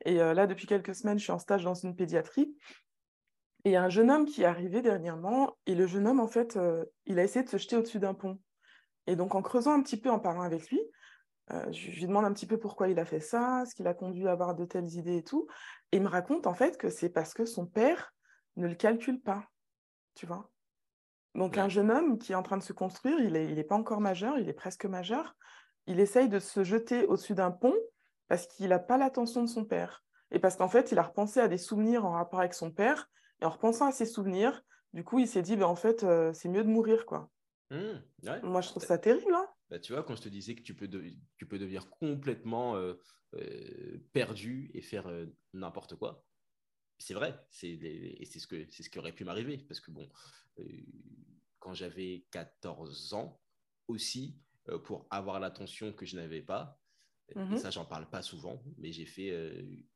[0.05, 2.55] Et là, depuis quelques semaines, je suis en stage dans une pédiatrie.
[3.65, 6.21] Et il y a un jeune homme qui est arrivé dernièrement, et le jeune homme,
[6.21, 6.57] en fait,
[7.07, 8.39] il a essayé de se jeter au-dessus d'un pont.
[9.05, 10.79] Et donc, en creusant un petit peu, en parlant avec lui,
[11.71, 14.27] je lui demande un petit peu pourquoi il a fait ça, ce qui l'a conduit
[14.27, 15.47] à avoir de telles idées et tout.
[15.91, 18.13] Et il me raconte en fait que c'est parce que son père
[18.55, 19.45] ne le calcule pas,
[20.15, 20.51] tu vois.
[21.35, 23.63] Donc un jeune homme qui est en train de se construire, il n'est il est
[23.63, 25.35] pas encore majeur, il est presque majeur,
[25.87, 27.75] il essaye de se jeter au-dessus d'un pont
[28.27, 30.03] parce qu'il n'a pas l'attention de son père.
[30.31, 33.09] Et parce qu'en fait, il a repensé à des souvenirs en rapport avec son père,
[33.41, 34.61] et en repensant à ces souvenirs,
[34.93, 37.29] du coup, il s'est dit, ben, en fait, euh, c'est mieux de mourir, quoi.
[37.71, 39.33] Mmh, Moi, je trouve ça terrible.
[39.33, 40.89] Hein bah, tu vois, quand je te disais que tu peux,
[41.37, 42.95] tu peux devenir complètement euh,
[43.35, 46.25] euh, perdu et faire euh, n'importe quoi,
[46.97, 47.39] c'est vrai.
[47.51, 49.57] C'est et c'est ce, que, c'est ce qui aurait pu m'arriver.
[49.57, 50.09] Parce que, bon,
[51.59, 53.39] quand j'avais 14 ans
[53.87, 54.37] aussi,
[54.83, 56.79] pour avoir l'attention que je n'avais pas,
[57.29, 59.29] et mmh ça, j'en parle pas souvent, mais j'ai fait,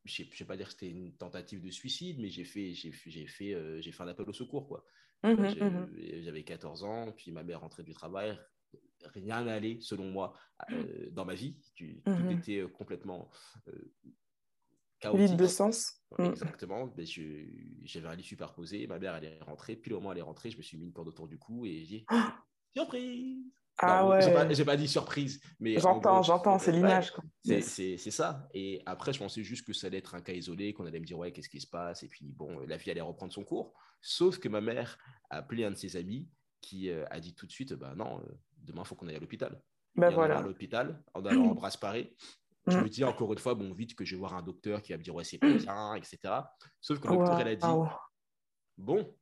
[0.05, 2.91] je ne vais pas dire que c'était une tentative de suicide, mais j'ai fait, j'ai,
[2.91, 4.67] j'ai fait, j'ai fait un appel au secours.
[4.67, 4.85] Quoi.
[5.23, 5.87] Mmh
[6.21, 8.37] j'avais 14 ans, puis ma mère rentrait du travail,
[9.13, 10.33] rien n'allait, selon moi,
[10.69, 10.73] mmh.
[10.73, 11.57] euh, dans ma vie.
[11.75, 13.29] Tu, Tout mmh était euh, complètement
[13.67, 13.91] euh,
[14.99, 15.29] chaotique.
[15.29, 16.01] Vide de sens.
[16.17, 16.25] Mmh.
[16.25, 16.93] Exactement.
[17.83, 18.87] J'avais un lit superposé.
[18.87, 19.75] Ma mère, elle est rentrée.
[19.75, 21.65] Puis, au moment elle est rentrée, je me suis mis une corde autour du cou
[21.65, 22.05] et j'ai dit
[22.75, 23.43] surprise
[23.79, 24.21] ah ouais.
[24.53, 27.11] J'ai pas, dit surprise, mais j'entends, j'entends, c'est l'image.
[27.43, 28.47] c'est ça.
[28.53, 31.05] Et après, je pensais juste que ça allait être un cas isolé, qu'on allait me
[31.05, 33.73] dire ouais, qu'est-ce qui se passe, et puis bon, la vie allait reprendre son cours.
[34.01, 34.97] Sauf que ma mère
[35.29, 36.29] a appelé un de ses amis
[36.61, 38.21] qui a dit tout de suite bah non,
[38.63, 39.61] demain, il faut qu'on aille à l'hôpital.
[39.95, 40.39] Ben voilà.
[40.39, 42.15] à l'hôpital, en allant en bras parés.
[42.67, 44.93] Je me dis encore une fois, bon, vite que je vais voir un docteur qui
[44.93, 46.17] va me dire, ouais, c'est pas bien, etc.
[46.81, 47.67] Sauf que le docteur, elle a dit,
[48.77, 49.15] bon,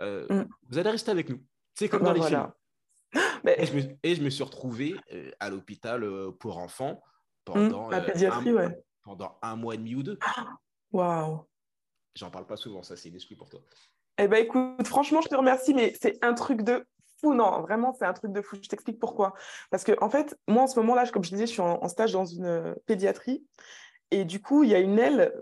[0.00, 0.48] euh, mm.
[0.68, 1.42] vous allez rester avec nous.
[1.74, 2.52] C'est comme ben dans les films.
[3.44, 3.56] Mais...
[3.58, 7.02] Et, je me, et, je me, suis retrouvé euh, à l'hôpital euh, pour enfants
[7.44, 8.84] pendant, La pédiatrie, un, ouais.
[9.02, 10.18] pendant un mois et demi ou deux.
[10.92, 11.44] Waouh.
[12.14, 13.60] J'en parle pas souvent, ça, c'est une exclu pour toi.
[14.18, 16.86] Eh ben écoute, franchement, je te remercie, mais c'est un truc de
[17.32, 18.56] non, vraiment, c'est un truc de fou.
[18.60, 19.34] Je t'explique pourquoi.
[19.70, 22.12] Parce que, en fait, moi, en ce moment-là, comme je disais, je suis en, stage
[22.12, 23.46] dans une euh, pédiatrie.
[24.10, 25.32] Et du coup, il y a une aile.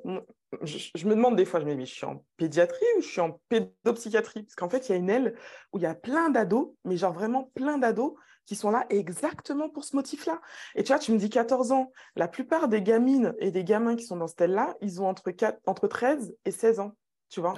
[0.62, 3.20] Je, me demande des fois, je me dis, je suis en pédiatrie ou je suis
[3.20, 4.42] en pédopsychiatrie?
[4.44, 5.34] Parce qu'en fait, il y a une aile
[5.72, 8.14] où il y a plein d'ados, mais genre vraiment plein d'ados
[8.46, 10.40] qui sont là exactement pour ce motif-là.
[10.74, 11.92] Et tu vois, tu me dis 14 ans.
[12.16, 15.30] La plupart des gamines et des gamins qui sont dans cette aile-là, ils ont entre,
[15.30, 16.92] 4, entre 13 et 16 ans.
[17.28, 17.54] Tu vois.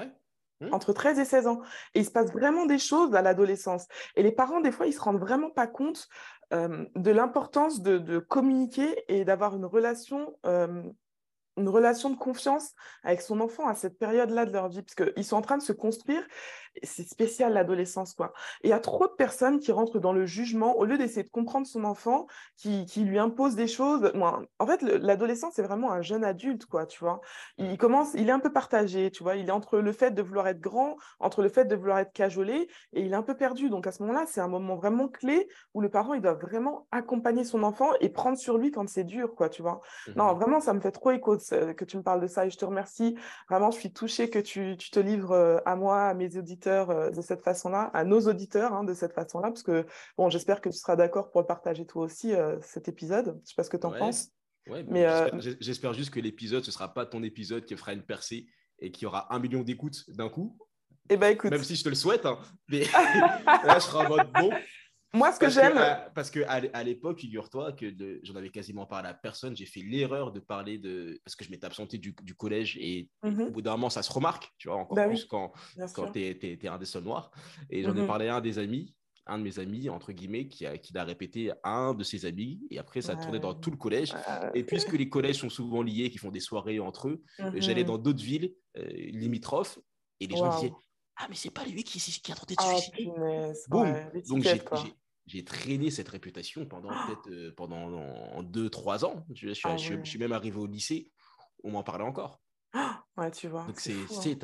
[0.72, 1.60] Entre 13 et 16 ans.
[1.94, 3.86] Et il se passe vraiment des choses à l'adolescence.
[4.16, 6.08] Et les parents, des fois, ils se rendent vraiment pas compte
[6.52, 10.36] de l'importance de, communiquer et d'avoir une relation
[11.56, 12.72] une relation de confiance
[13.02, 15.62] avec son enfant à cette période-là de leur vie, parce qu'ils sont en train de
[15.62, 16.26] se construire.
[16.82, 18.32] C'est spécial l'adolescence, quoi.
[18.62, 21.30] il y a trop de personnes qui rentrent dans le jugement au lieu d'essayer de
[21.30, 24.12] comprendre son enfant, qui, qui lui imposent des choses.
[24.58, 27.20] En fait, l'adolescence, c'est vraiment un jeune adulte, quoi, tu vois.
[27.58, 29.36] Il commence, il est un peu partagé, tu vois.
[29.36, 32.12] Il est entre le fait de vouloir être grand, entre le fait de vouloir être
[32.12, 33.70] cajolé, et il est un peu perdu.
[33.70, 36.86] Donc à ce moment-là, c'est un moment vraiment clé où le parent, il doit vraiment
[36.90, 39.80] accompagner son enfant et prendre sur lui quand c'est dur, quoi, tu vois.
[40.16, 42.50] Non, mmh vraiment, ça me fait trop écho que tu me parles de ça et
[42.50, 43.16] je te remercie.
[43.48, 47.10] Vraiment, je suis touchée que tu, te livres euh, à moi, à mes auditeurs euh,
[47.10, 50.68] de cette façon-là, à nos auditeurs hein, de cette façon-là, parce que bon, j'espère que
[50.68, 53.40] tu seras d'accord pour le partager toi aussi, euh, cet épisode.
[53.44, 54.30] Je sais pas ce que tu en penses.
[54.88, 55.06] mais
[55.60, 58.46] j'espère juste que l'épisode, ce sera pas ton épisode qui fera une percée
[58.78, 60.58] et qui aura un million d'écoutes d'un coup.
[61.10, 61.50] Eh ben, écoute.
[61.50, 62.80] Même si je te le souhaite, hein, mais
[63.46, 64.50] là, je serai en mode bon.
[65.14, 65.80] Moi, ce que j'aime.
[66.14, 67.86] Parce qu'à à, l'époque, figure-toi que
[68.22, 69.56] j'en avais quasiment parlé à personne.
[69.56, 71.20] J'ai fait l'erreur de parler de.
[71.24, 74.02] Parce que je m'étais absenté du, du, collège et mmh au bout d'un moment, ça
[74.02, 75.52] se remarque, tu vois, encore bah plus quand,
[75.94, 77.30] quand tu es, un des seuls noirs.
[77.70, 78.94] Et j'en ai mmh parlé à un des amis,
[79.26, 82.26] un de mes amis, entre guillemets, qui a, qui l'a répété à un de ses
[82.26, 82.60] amis.
[82.70, 84.12] Et après, ça a tourné dans tout le collège.
[84.54, 87.84] Et puisque les collèges sont souvent liés, qui font des soirées entre eux, mmh j'allais
[87.84, 89.78] dans d'autres villes euh, limitrophes
[90.18, 90.72] et les gens disaient
[91.16, 93.08] ah, mais c'est pas lui qui, qui a tenté de oh, suicider.
[93.68, 93.94] Boum.
[94.26, 94.60] Donc, j'ai
[95.26, 97.04] j'ai traîné cette réputation pendant ah!
[97.06, 99.24] peut-être euh, pendant deux, trois ans.
[99.34, 101.10] Je, ah je, suis même arrivé au lycée,
[101.62, 102.40] on m'en parlait encore.
[103.16, 103.64] Ouais, tu vois.
[103.64, 103.94] Donc, c'est,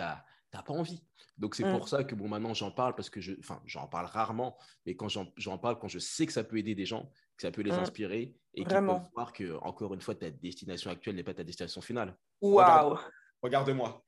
[0.00, 0.22] hein.
[0.50, 1.02] t'as pas envie.
[1.38, 1.76] Donc, c'est mmh.
[1.76, 4.94] pour ça que bon, maintenant, j'en parle parce que je, enfin, j'en parle rarement, mais
[4.94, 7.62] quand j'en, parle, quand je sais que ça peut aider des gens, que ça peut
[7.62, 7.80] les mmh.
[7.80, 11.44] inspirer et qu'ils peuvent voir que, encore une fois, ta destination actuelle n'est pas ta
[11.44, 12.16] destination finale.
[12.40, 12.96] Waouh!
[13.42, 14.04] Regarde, moi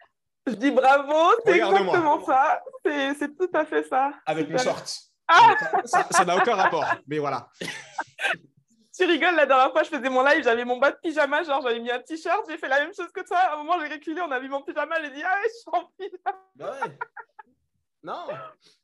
[0.47, 2.63] Je dis bravo, c'est exactement ça.
[2.85, 4.13] C'est tout à fait ça.
[4.27, 5.12] Avec une short.
[5.35, 5.57] Ah
[6.11, 7.49] ça n'a aucun rapport, mais voilà.
[8.95, 11.63] tu rigoles, la dernière fois, je faisais mon live, j'avais mon bas de pyjama, genre
[11.63, 13.39] j'avais mis un t-shirt, j'ai fait la même chose que toi.
[13.39, 15.55] À un moment, j'ai reculé, on a vu mon pyjama, j'ai dit, ah ouais, je
[15.55, 16.39] suis en pyjama.
[16.55, 16.99] Bah ouais.
[18.05, 18.27] Non.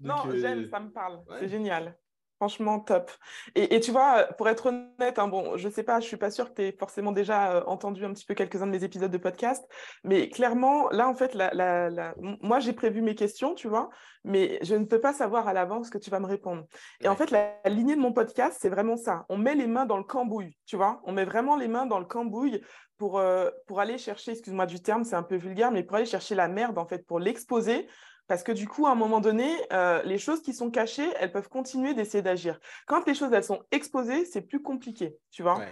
[0.01, 1.21] non, j'aime, euh, ça me parle.
[1.41, 1.97] C'est génial.
[2.41, 3.11] Franchement, top.
[3.57, 6.51] Et, tu vois, pour être honnête, hein, bon, je sais pas, je suis pas sûre
[6.51, 9.19] que tu aies forcément déjà euh, entendu un petit peu quelques-uns de mes épisodes de
[9.19, 9.69] podcast,
[10.05, 13.91] mais clairement, là, en fait, la, moi, j'ai prévu mes questions, tu vois,
[14.23, 16.65] mais je ne peux pas savoir à l'avance ce que tu vas me répondre.
[17.01, 19.27] Et en fait, la, lignée de mon podcast, c'est vraiment ça.
[19.29, 21.99] On met les mains dans le cambouis, tu vois, on met vraiment les mains dans
[21.99, 22.63] le cambouis
[22.99, 26.07] pour, euh, pour aller chercher, excuse-moi du terme, c'est un peu vulgaire, mais pour aller
[26.07, 27.89] chercher la merde, en fait, pour l'exposer
[28.29, 31.33] parce que du coup, à un moment donné, euh, les choses qui sont cachées, elles
[31.33, 32.61] peuvent continuer d'essayer d'agir.
[32.87, 35.65] Quand les choses, elles sont exposées, c'est plus compliqué, tu vois.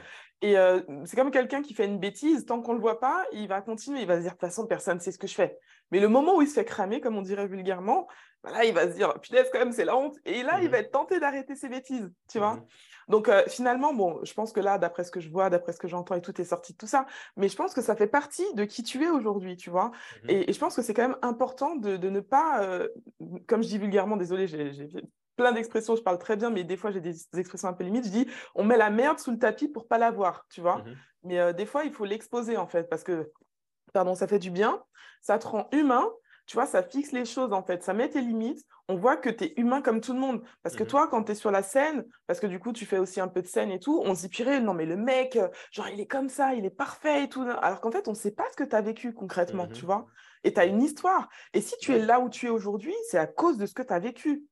[0.42, 3.24] Et euh, c'est comme quelqu'un qui fait une bêtise, tant qu'on ne le voit pas,
[3.32, 5.26] il va continuer, il va se dire, de toute façon, personne ne sait ce que
[5.26, 5.58] je fais.
[5.90, 8.08] Mais le moment où il se fait cramer, comme on dirait vulgairement,
[8.42, 10.16] bah là, il va se dire, punaise, quand même, c'est la honte.
[10.24, 12.54] Et là, il mmh va être tenté d'arrêter ses bêtises, tu vois.
[12.54, 12.66] Mmh
[13.08, 15.78] Donc, euh, finalement, bon, je pense que là, d'après ce que je vois, d'après ce
[15.78, 18.06] que j'entends et tout est sorti de tout ça, mais je pense que ça fait
[18.06, 19.90] partie de qui tu es aujourd'hui, tu vois.
[20.24, 22.88] Mmh et, je pense que c'est quand même important de, ne pas, euh,
[23.46, 24.88] comme je dis vulgairement, désolé, j'ai
[25.36, 28.06] plein d'expressions, je parle très bien, mais des fois j'ai des, expressions un peu limites.
[28.06, 30.82] Je dis, on met la merde sous le tapis pour pas la voir, tu vois.
[31.22, 33.30] Mais euh, des fois, il faut l'exposer en fait, parce que,
[33.96, 34.82] pardon, ça fait du bien,
[35.22, 36.06] ça te rend humain,
[36.44, 38.62] tu vois, ça fixe les choses en fait, ça met tes limites.
[38.88, 40.42] On voit que tu es humain comme tout le monde.
[40.62, 42.84] Parce que mmh toi, quand tu es sur la scène, parce que du coup, tu
[42.84, 44.96] fais aussi un peu de scène et tout, on se dit, purée, non, mais le
[44.96, 47.42] mec, euh, genre, il est comme ça, il est parfait et tout.
[47.62, 49.86] Alors qu'en fait, on ne sait pas ce que tu as vécu concrètement, mmh tu
[49.86, 50.06] vois.
[50.44, 51.28] Et tu as une histoire.
[51.54, 53.82] Et si tu es là où tu es aujourd'hui, c'est à cause de ce que
[53.82, 54.44] tu as vécu.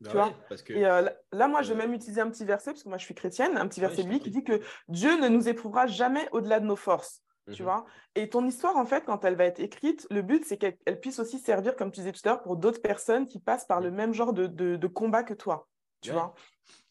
[0.00, 0.72] Bah tu vois parce que...
[0.72, 3.04] Et euh, là, moi, je vais même utiliser un petit verset, parce que moi, je
[3.04, 6.60] suis chrétienne, un petit verset biblique qui dit que Dieu ne nous éprouvera jamais au-delà
[6.60, 7.22] de nos forces.
[7.50, 7.84] Tu mmh vois?
[8.14, 11.18] Et ton histoire, en fait, quand elle va être écrite, le but, c'est qu'elle puisse
[11.18, 13.90] aussi servir, comme tu disais tout à l'heure, pour d'autres personnes qui passent par le
[13.90, 13.94] mmh.
[13.94, 15.68] même genre de, de, combat que toi.
[16.00, 16.34] Tu vois?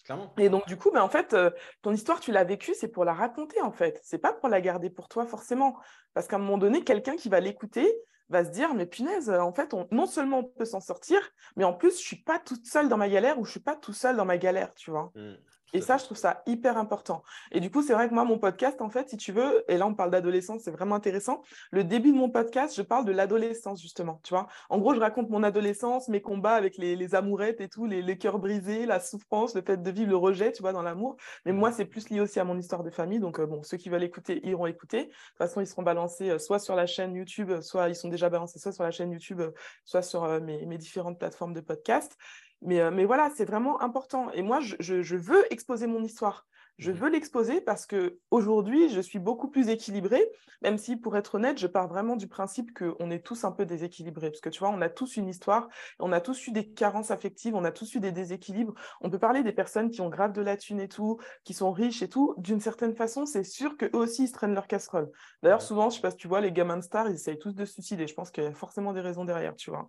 [0.03, 0.33] Clairement.
[0.37, 3.05] Et donc, du coup, ben, en fait, euh, ton histoire, tu l'as vécue, c'est pour
[3.05, 3.99] la raconter, en fait.
[4.03, 5.77] C'est pas pour la garder pour toi, forcément.
[6.13, 7.89] Parce qu'à un moment donné, quelqu'un qui va l'écouter
[8.29, 11.19] va se dire, mais punaise, en fait, on, non seulement on peut s'en sortir,
[11.55, 13.75] mais en plus, je suis pas toute seule dans ma galère ou je suis pas
[13.75, 15.11] tout seul dans ma galère, tu vois?
[15.15, 15.33] Mmh.
[15.73, 17.23] Et ça, je trouve ça hyper important.
[17.51, 19.77] Et du coup, c'est vrai que moi, mon podcast, en fait, si tu veux, et
[19.77, 21.41] là, on parle d'adolescence, c'est vraiment intéressant.
[21.71, 24.19] Le début de mon podcast, je parle de l'adolescence, justement.
[24.23, 27.85] Tu vois, en gros, je raconte mon adolescence, mes combats avec les, amourettes et tout,
[27.85, 31.15] les, cœurs brisés, la souffrance, le fait de vivre le rejet, tu vois, dans l'amour.
[31.45, 33.19] Mais moi, c'est plus lié aussi à mon histoire de famille.
[33.19, 35.05] Donc, euh, bon, ceux qui veulent écouter iront écouter.
[35.05, 38.09] De toute façon, ils seront balancés euh, soit sur la chaîne YouTube, soit ils sont
[38.09, 39.41] déjà balancés soit sur la chaîne YouTube,
[39.85, 42.17] soit sur euh, mes, mes différentes plateformes de podcast.
[42.61, 44.31] Mais, mais voilà, c'est vraiment important.
[44.31, 46.45] Et moi, je, je, veux exposer mon histoire.
[46.81, 50.27] Je veux l'exposer parce que aujourd'hui, je suis beaucoup plus équilibrée,
[50.63, 53.67] même si, pour être honnête, je pars vraiment du principe qu'on est tous un peu
[53.67, 54.31] déséquilibrés.
[54.31, 55.67] Parce que tu vois, on a tous une histoire,
[55.99, 58.73] on a tous eu des carences affectives, on a tous eu des déséquilibres.
[58.99, 61.71] On peut parler des personnes qui ont grave de la thune et tout, qui sont
[61.71, 62.33] riches et tout.
[62.39, 65.11] D'une certaine façon, c'est sûr qu'eux aussi, ils se traînent leur casserole.
[65.43, 67.53] D'ailleurs, souvent, je sais pas si tu vois, les gamins de stars, ils essayent tous
[67.53, 68.07] de se suicider.
[68.07, 69.85] Je pense qu'il y a forcément des raisons derrière, tu vois.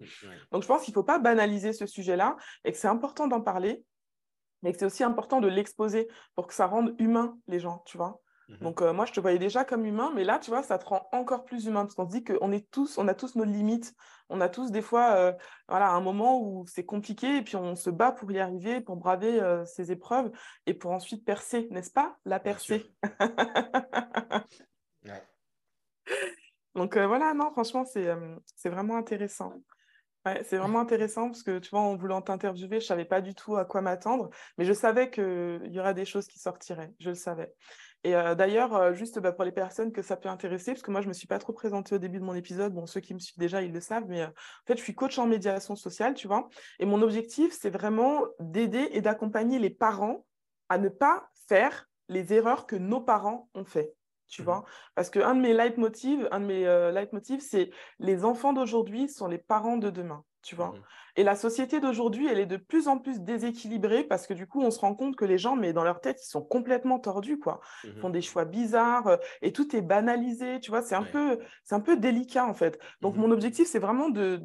[0.50, 3.40] Donc, je pense qu'il ne faut pas banaliser ce sujet-là et que c'est important d'en
[3.40, 3.83] parler
[4.62, 8.20] mais c'est aussi important de l'exposer pour que ça rende humain les gens, tu vois.
[8.48, 8.59] Mhm.
[8.59, 10.85] Donc euh, moi, je te voyais déjà comme humain, mais là, tu vois, ça te
[10.87, 13.44] rend encore plus humain parce qu'on se dit qu'on est tous, on a tous nos
[13.44, 13.94] limites,
[14.29, 15.33] on a tous des fois, euh,
[15.68, 18.96] voilà, un moment où c'est compliqué et puis on se bat pour y arriver, pour
[18.96, 20.31] braver euh, ces épreuves
[20.66, 22.94] et pour ensuite percer, n'est-ce pas, la percée.
[26.75, 29.53] Donc voilà, non, franchement, c'est vraiment intéressant
[30.45, 33.35] c'est vraiment intéressant parce que tu vois, en voulant t'interviewer, je ne savais pas du
[33.35, 37.11] tout à quoi m'attendre, mais je savais qu'il y aurait des choses qui sortiraient, je
[37.11, 37.53] le savais.
[38.05, 40.91] Et euh, d'ailleurs, euh, juste bah, pour les personnes que ça peut intéresser, parce que
[40.91, 43.01] moi, je ne me suis pas trop présentée au début de mon épisode, bon, ceux
[43.01, 45.27] qui me suivent déjà, ils le savent, mais euh, en fait, je suis coach en
[45.27, 46.49] médiation sociale, tu vois,
[46.81, 50.25] et mon objectif, c'est vraiment d'aider et d'accompagner les parents
[50.69, 53.95] à ne pas faire les erreurs que nos parents ont fait
[54.33, 54.64] tu mmh vois?
[54.97, 59.38] Parce qu'un de mes leitmotivs, un de mes leitmotivs, c'est les enfants d'aujourd'hui sont les
[59.38, 60.68] parents de demain tu vois?
[60.71, 60.83] Mmh
[61.14, 64.62] et la société d'aujourd'hui, elle est de plus en plus déséquilibrée parce que du coup,
[64.62, 67.38] on se rend compte que les gens, mais dans leur tête, ils sont complètement tordus,
[67.38, 67.61] quoi.
[67.85, 70.81] Mmh ils font des choix bizarres euh, et tout est banalisé, tu vois?
[70.81, 71.38] C'est un, peu,
[71.71, 72.79] un peu délicat, en fait.
[73.03, 74.40] Donc, mmh mon objectif, c'est vraiment de,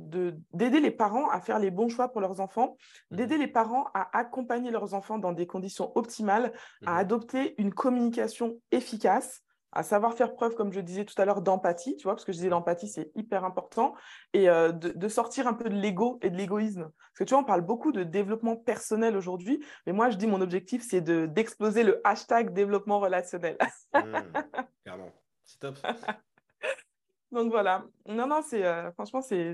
[0.51, 2.75] d'aider les parents à faire les bons choix pour leurs enfants,
[3.11, 6.51] d'aider les parents à accompagner leurs enfants dans des conditions optimales,
[6.85, 9.41] à adopter une communication efficace
[9.77, 12.31] à savoir faire preuve, comme je disais tout à l'heure, d'empathie, tu vois, parce que
[12.31, 13.93] je disais l'empathie, c'est hyper important,
[14.33, 16.91] et euh, de, sortir un peu de l'ego et de l'égoïsme.
[16.91, 20.25] Parce que tu vois, on parle beaucoup de développement personnel aujourd'hui, mais moi, je dis
[20.25, 23.55] mon objectif, c'est d'exploser le hashtag développement relationnel.
[23.93, 23.99] Mmh,
[24.83, 25.11] clairement,
[25.45, 25.77] c'est top.
[27.31, 27.85] Donc voilà.
[28.07, 29.53] Non, non, c'est euh, franchement, c'est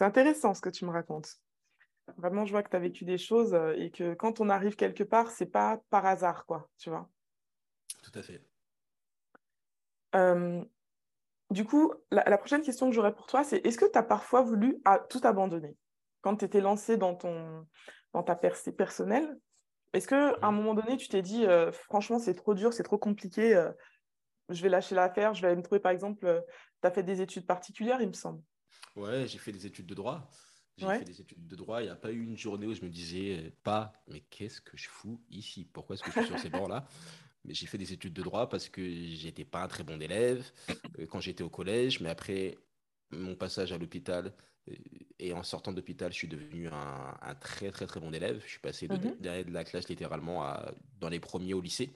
[0.00, 1.36] intéressant ce que tu me racontes.
[2.16, 4.76] Vraiment, je vois que tu as vécu des choses euh, et que quand on arrive
[4.76, 7.06] quelque part, c'est pas par hasard, quoi, tu vois.
[8.02, 8.40] Tout à fait.
[10.14, 14.42] Du coup, la, prochaine question que j'aurais pour toi, c'est est-ce que tu as parfois
[14.42, 15.76] voulu tout abandonner
[16.20, 17.66] quand tu étais lancé dans, ton,
[18.12, 19.38] dans ta percée personnelle?
[19.94, 20.54] Est-ce qu'à un mmh.
[20.54, 23.70] moment donné, tu t'es dit, franchement, c'est trop dur, c'est trop compliqué,
[24.48, 26.44] je vais lâcher l'affaire, je vais me trouver, par exemple,
[26.82, 28.42] tu as fait des études particulières, il me semble.
[28.96, 30.28] Ouais, j'ai fait des études de droit.
[30.78, 31.80] J'ai fait des études de droit.
[31.82, 34.60] Il n'y a pas eu une journée où je me disais euh, pas, mais qu'est-ce
[34.60, 35.64] que je fous ici?
[35.64, 36.86] Pourquoi est-ce que je suis sur ces bancs-là?
[37.44, 40.50] Mais j'ai fait des études de droit parce que j'étais pas un très bon élève
[40.98, 42.00] euh, quand j'étais au collège.
[42.00, 42.56] Mais après
[43.10, 44.34] mon passage à l'hôpital
[44.68, 44.74] euh,
[45.18, 48.40] et en sortant d'hôpital, je suis devenu un, très très très bon élève.
[48.44, 51.90] Je suis passé de, mmh de la classe littéralement à, dans les premiers au lycée.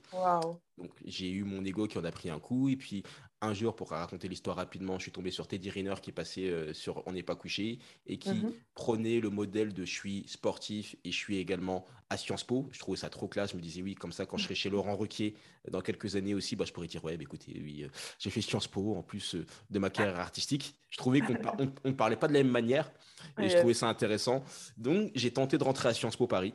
[0.78, 2.68] Donc j'ai eu mon ego qui en a pris un coup.
[2.68, 3.02] Et puis
[3.40, 6.72] un jour, pour raconter l'histoire rapidement, je suis tombé sur Teddy Riner qui passait euh,
[6.72, 8.52] sur On n'est pas couché et qui mhm.
[8.74, 12.68] prenait le modèle de je suis sportif et je suis également à Sciences Po.
[12.70, 13.52] Je trouvais ça trop classe.
[13.52, 15.34] Je me disais, oui, comme ça, quand je serai chez Laurent Ruquier
[15.70, 18.40] dans quelques années aussi, bah, je pourrais dire, ouais, bah, écoutez, oui, euh, j'ai fait
[18.40, 20.74] Sciences Po en plus euh, de ma carrière artistique.
[20.88, 21.34] Je trouvais qu'on
[21.84, 22.92] ne parlait pas de la même manière
[23.38, 24.44] et je trouvais ça intéressant.
[24.76, 26.54] Donc, j'ai tenté de rentrer à Sciences Po Paris.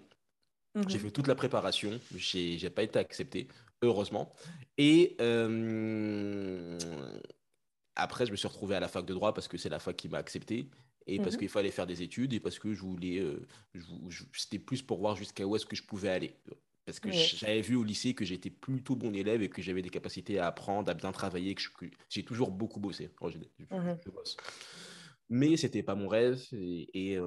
[0.87, 1.05] J'ai mhm.
[1.05, 1.99] fait toute la préparation.
[2.15, 3.47] Je n'ai pas été accepté
[3.81, 4.33] heureusement.
[4.77, 6.77] Et euh,
[7.95, 9.95] après, je me suis retrouvé à la fac de droit parce que c'est la fac
[9.95, 10.69] qui m'a accepté
[11.07, 11.39] et parce mhm.
[11.39, 13.47] qu'il fallait faire des études et parce que je voulais, euh,
[14.33, 16.35] c'était plus pour voir jusqu'à où est-ce que je pouvais aller.
[16.85, 19.89] Parce que j'avais vu au lycée que j'étais plutôt bon élève et que j'avais des
[19.89, 21.61] capacités à apprendre, à bien travailler, que
[22.09, 23.09] j'ai toujours beaucoup bossé.
[23.21, 23.97] Mhm.
[24.05, 24.37] je bosse
[25.29, 27.17] mais c'était pas mon rêve et,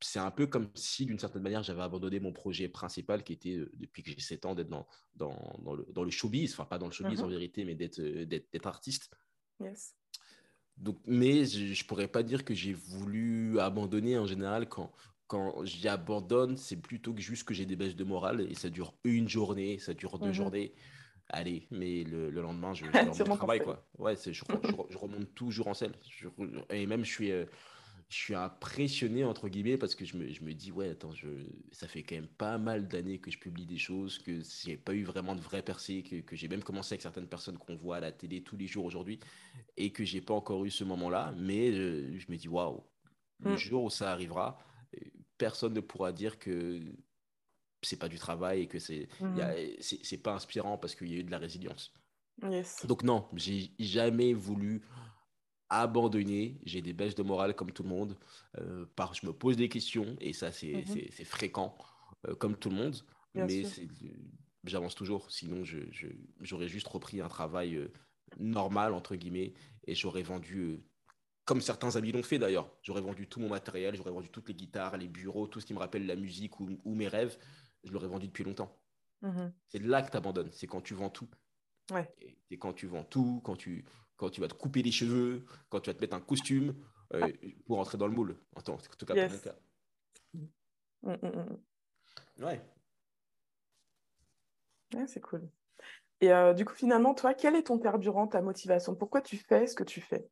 [0.00, 3.64] c'est un peu comme si d'une certaine manière j'avais abandonné mon projet principal qui était
[3.74, 6.78] depuis que j'ai 7 ans d'être dans, dans, dans, le, dans, le, showbiz, enfin pas
[6.78, 9.10] dans le showbiz en mmh vérité, mais d'être d'être artiste.
[9.60, 9.94] Yes.
[10.76, 14.92] Donc, mais je, ne pourrais pas dire que j'ai voulu abandonner en général quand,
[15.26, 18.94] quand j'abandonne, c'est plutôt que juste que j'ai des baisses de morale et ça dure
[19.04, 20.74] une journée, ça dure deux mmh journées
[21.28, 23.86] allez, mais le, lendemain, je, je mon travail, quoi.
[23.98, 24.44] Ouais, je, je,
[24.96, 25.94] remonte toujours en selle.
[26.70, 27.44] et même, je suis, euh,
[28.08, 31.28] je suis impressionné, entre guillemets, parce que je me, dis, ouais, attends, je,
[31.72, 34.94] ça fait quand même pas mal d'années que je publie des choses, que j'ai pas
[34.94, 37.96] eu vraiment de vraie percée, que, que j'ai même commencé avec certaines personnes qu'on voit
[37.96, 39.18] à la télé tous les jours aujourd'hui,
[39.76, 41.34] et que j'ai pas encore eu ce moment-là.
[41.36, 42.84] Mais euh, je, me dis, waouh,
[43.40, 43.56] le mm.
[43.56, 44.58] jour où ça arrivera,
[44.94, 45.00] euh,
[45.38, 46.80] personne ne pourra dire que
[47.84, 49.40] c'est pas du travail et que c'est mmh.
[49.80, 51.92] c'est pas inspirant parce qu'il y a eu de la résilience.
[52.86, 54.82] Donc non, j'ai jamais voulu
[55.68, 56.60] abandonner.
[56.64, 58.16] J'ai des baisses de morale comme tout le monde.
[58.58, 61.76] Euh, par, je me pose des questions et ça c'est mmh fréquent
[62.28, 62.96] euh, comme tout le monde.
[63.34, 63.64] mais
[64.64, 65.30] j'avance toujours.
[65.30, 67.92] Sinon, j'aurais je, juste repris un travail euh,
[68.38, 69.52] normal entre guillemets
[69.86, 70.80] et j'aurais vendu
[71.44, 72.70] comme certains amis l'ont fait d'ailleurs.
[72.82, 75.74] J'aurais vendu tout mon matériel, j'aurais vendu toutes les guitares, les bureaux, tout ce qui
[75.74, 77.36] me rappelle la musique ou, ou mes rêves
[77.84, 78.78] je l'aurais vendu depuis longtemps.
[79.22, 79.52] Mhm.
[79.68, 81.28] C'est là que tu abandonnes, c'est quand tu vends tout.
[81.90, 82.08] Ouais.
[82.50, 83.84] Et, quand tu vends tout, quand tu,
[84.16, 86.74] quand tu vas te couper les cheveux, quand tu vas te mettre un costume
[87.12, 87.32] euh,
[87.66, 88.38] pour entrer dans le moule.
[88.54, 89.56] En tout cas, cas.
[90.34, 90.46] Mm,
[91.02, 92.62] mm, mm, ouais.
[94.94, 95.48] ouais c'est cool.
[96.20, 98.94] Et euh, du coup, finalement, toi, quel est ton carburant, ta motivation?
[98.94, 100.26] Pourquoi tu fais ce que tu fais?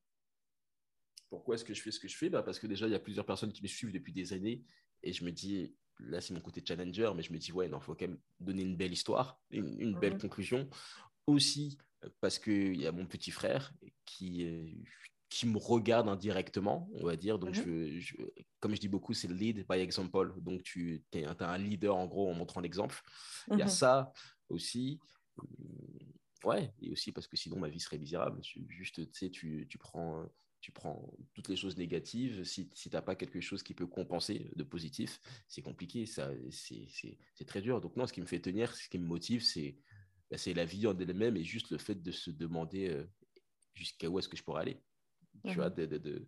[1.28, 2.30] Pourquoi est-ce que je fais ce que je fais?
[2.30, 4.64] Bah Parce que déjà, il y a plusieurs personnes qui me suivent depuis des années
[5.02, 7.78] et je me dis, là, c'est mon côté challenger, mais je me dis, ouais, non,
[7.78, 10.68] il faut quand même donner une belle histoire, une, belle conclusion.
[11.26, 11.78] Aussi,
[12.20, 13.72] parce qu'il y a mon petit frère
[14.04, 14.66] qui, euh,
[15.28, 17.38] qui me regarde indirectement, on va dire.
[17.38, 18.16] Donc, je,
[18.60, 20.34] comme je dis beaucoup, c'est lead by example.
[20.40, 23.00] Donc, tu es, un leader, en gros, en montrant l'exemple.
[23.50, 24.12] Il y a ça
[24.48, 24.98] aussi.
[26.44, 28.40] Ouais, et aussi parce que sinon, ma vie serait misérable.
[28.68, 30.26] Juste, tu sais, tu, tu prends
[30.62, 32.44] tu prends toutes les choses négatives.
[32.44, 36.30] Si, si tu n'as pas quelque chose qui peut compenser de positif, c'est compliqué, ça,
[36.50, 37.80] c'est très dur.
[37.80, 39.76] Donc non, ce qui me fait tenir, ce qui me motive, c'est
[40.30, 43.04] bah, la vie en elle-même et juste le fait de se demander euh,
[43.74, 44.80] jusqu'à où est-ce que je pourrais aller.
[45.44, 46.26] Tu vois, de,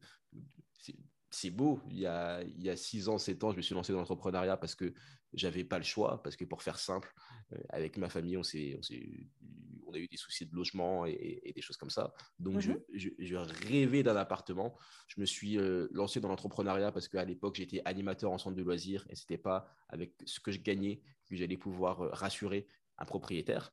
[1.31, 1.81] c'est beau.
[1.89, 4.01] Il y, a, il y a 6 ans, 7 ans, je me suis lancé dans
[4.01, 4.93] l'entrepreneuriat parce que
[5.35, 6.23] j'avais pas le choix.
[6.23, 7.13] Parce que pour faire simple,
[7.53, 11.63] euh, avec ma famille, on, on, on, a eu des soucis de logement et, des
[11.63, 12.13] choses comme ça.
[12.39, 12.81] Donc, je, mhm.
[13.19, 14.77] je, rêvais d'un appartement.
[15.09, 18.63] Je me suis euh, lancé dans l'entrepreneuriat parce qu'à l'époque, j'étais animateur en centre de
[18.63, 22.67] loisirs et c'était pas avec ce que je gagnais que j'allais pouvoir euh, rassurer
[22.99, 23.73] un propriétaire.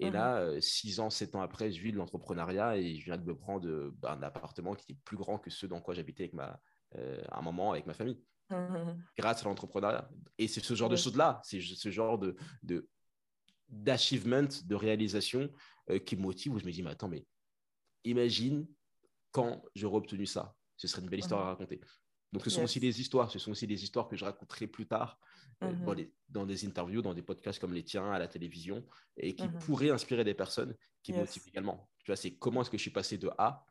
[0.00, 0.12] Et mhm.
[0.12, 3.36] là, 6 ans, 7 ans après, je vis de l'entrepreneuriat et je viens de me
[3.36, 6.60] prendre bah, un appartement qui est plus grand que ceux dans quoi j'habitais avec ma,
[6.96, 8.18] euh, un moment avec ma famille.
[8.50, 9.02] Mmh.
[9.18, 10.08] Grâce à l'entrepreneuriat.
[10.38, 12.88] Et c'est ce genre de choses-là, c'est ce genre de, de
[13.68, 15.50] d'achievement, de réalisation
[15.90, 17.26] euh, qui me motive où je me dis, mais attends, mais
[18.04, 18.66] imagine
[19.30, 20.54] quand j'aurai obtenu ça.
[20.76, 21.80] Ce serait une belle histoire à raconter.
[22.32, 23.30] Donc, ce sont aussi des histoires.
[23.30, 25.18] Ce sont aussi des histoires que je raconterai plus tard
[25.62, 26.10] euh, mm-hmm.
[26.28, 28.84] dans, des interviews, dans des podcasts comme les tiens, à la télévision,
[29.16, 29.58] et qui mm-hmm.
[29.58, 31.88] pourraient inspirer des personnes qui me motivent également.
[32.04, 33.64] Tu vois, c'est comment est-ce que je suis passé de A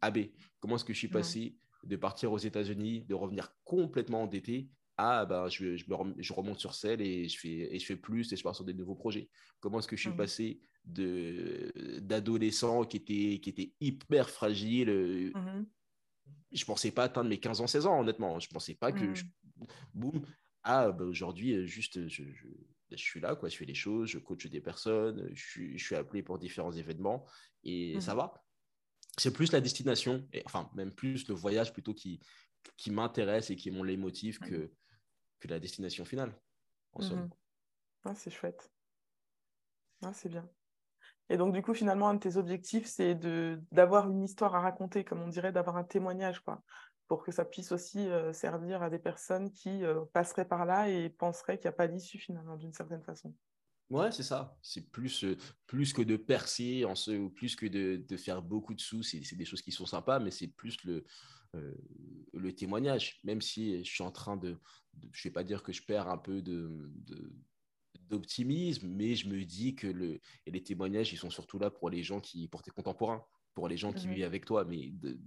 [0.00, 0.30] à B?
[0.58, 1.56] Comment est-ce que je suis passé
[1.86, 4.68] de partir aux États-Unis, de revenir complètement endetté
[4.98, 8.36] ah ben je, je, remonte sur scène et je fais et je fais plus et
[8.36, 9.28] je pars sur des nouveaux projets.
[9.60, 10.16] Comment est-ce que je suis mmh.
[10.16, 15.32] passé de d'adolescent qui était qui était hyper fragile.
[15.34, 15.66] Mmh.
[16.52, 18.38] Je pensais pas atteindre mes 15 ans, 16 ans honnêtement.
[18.40, 19.66] Je pensais pas que mmh.
[19.94, 20.26] boum
[20.62, 22.22] ah ben aujourd'hui euh, juste je,
[22.90, 25.84] je, suis là quoi, je fais les choses, je coach des personnes, je suis, je
[25.84, 27.26] suis appelé pour différents événements
[27.64, 28.45] et ça va.
[29.18, 32.20] C'est plus la destination, et, enfin même plus le voyage plutôt qui
[32.76, 34.70] qui m'intéresse et qui m'ont les motifs que
[35.40, 36.34] que la destination finale.
[36.92, 37.30] En mhm.
[38.04, 38.70] ah, c'est chouette.
[40.02, 40.48] Ah, c'est bien.
[41.28, 43.14] Et donc, du coup, finalement, un de tes objectifs, c'est
[43.72, 46.62] d'avoir une histoire à raconter, comme on dirait, d'avoir un témoignage, quoi,
[47.08, 50.88] pour que ça puisse aussi euh, servir à des personnes qui euh, passeraient par là
[50.88, 53.34] et penseraient qu'il n'y a pas d'issue, finalement, d'une certaine façon.
[53.88, 54.58] Ouais, c'est ça.
[54.62, 58.42] C'est plus, euh, plus que de percer en ce, ou plus que de, de faire
[58.42, 59.02] beaucoup de sous.
[59.02, 61.04] C'est des choses qui sont sympas, mais c'est plus le,
[61.54, 61.74] euh,
[62.32, 64.58] le témoignage, même si je suis en train de,
[65.12, 66.90] je ne vais pas dire que je perds un peu de,
[68.08, 71.88] d'optimisme, mais je me dis que le, et les témoignages, ils sont surtout là pour
[71.88, 75.18] les gens qui, pour tes contemporains, pour les gens qui vivent avec toi, mais de,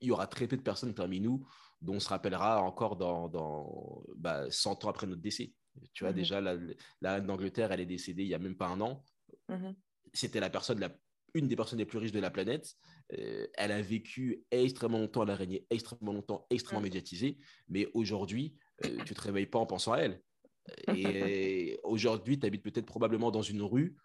[0.00, 1.46] il y aura très peu de personnes parmi nous
[1.80, 5.54] dont on se rappellera encore dans, dans bah, 100 ans après notre décès.
[5.92, 6.56] Tu vois, déjà, la,
[7.00, 9.04] la reine d'Angleterre, elle est décédée il n'y a même pas un an.
[10.12, 10.90] C'était la personne la
[11.34, 12.74] une des personnes les plus riches de la planète.
[13.18, 16.84] Euh, elle a vécu extrêmement longtemps, elle a régné extrêmement longtemps, extrêmement mm.
[16.84, 17.38] médiatisée.
[17.68, 20.22] Mais aujourd'hui, euh, tu ne te réveilles pas en pensant à elle.
[20.94, 23.96] Et aujourd'hui, tu habites peut-être probablement dans une rue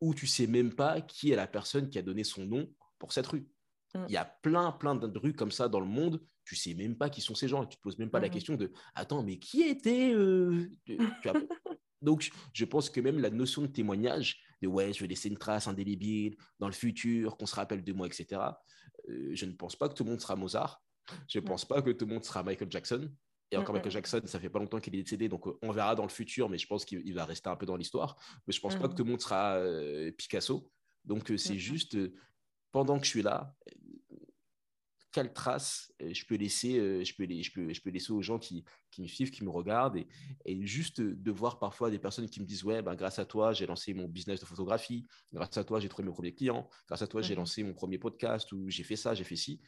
[0.00, 3.12] où tu sais même pas qui est la personne qui a donné son nom pour
[3.12, 3.46] cette rue.
[3.94, 4.04] Mm.
[4.08, 6.24] Il y a plein, plein de rues comme ça dans le monde.
[6.44, 7.64] Tu sais même pas qui sont ces gens.
[7.64, 8.32] Et tu te poses même pas la mm-hmm.
[8.32, 10.70] question de Attends, mais qui était euh,
[12.02, 15.38] Donc, je pense que même la notion de témoignage, de ouais, je vais laisser une
[15.38, 18.42] trace indélébile dans le futur, qu'on se rappelle de moi, etc.
[19.08, 20.82] Euh, je ne pense pas que tout le monde sera Mozart.
[21.28, 23.10] Je ne pense pas que tout le monde sera Michael Jackson.
[23.50, 25.94] Et encore Michael Jackson, ça fait pas longtemps qu'il est décédé, donc euh, on verra
[25.94, 28.16] dans le futur, mais je pense qu'il va rester un peu dans l'histoire.
[28.46, 30.70] Mais je pense pas que tout le monde sera euh, Picasso.
[31.04, 31.96] Donc c'est juste,
[32.72, 33.54] pendant que je suis là,
[35.14, 38.20] quelle trace euh, je peux laisser, euh, je peux, je peux, je peux laisser aux
[38.20, 40.08] gens qui, qui me suivent, qui me regardent, et,
[40.44, 43.52] et, juste de voir parfois des personnes qui me disent ouais, ben, grâce à toi,
[43.52, 47.02] j'ai lancé mon business de photographie, grâce à toi, j'ai trouvé mes premiers clients, grâce
[47.02, 49.60] à toi, j'ai mmh lancé mon premier podcast, ou j'ai fait ça, j'ai fait ci.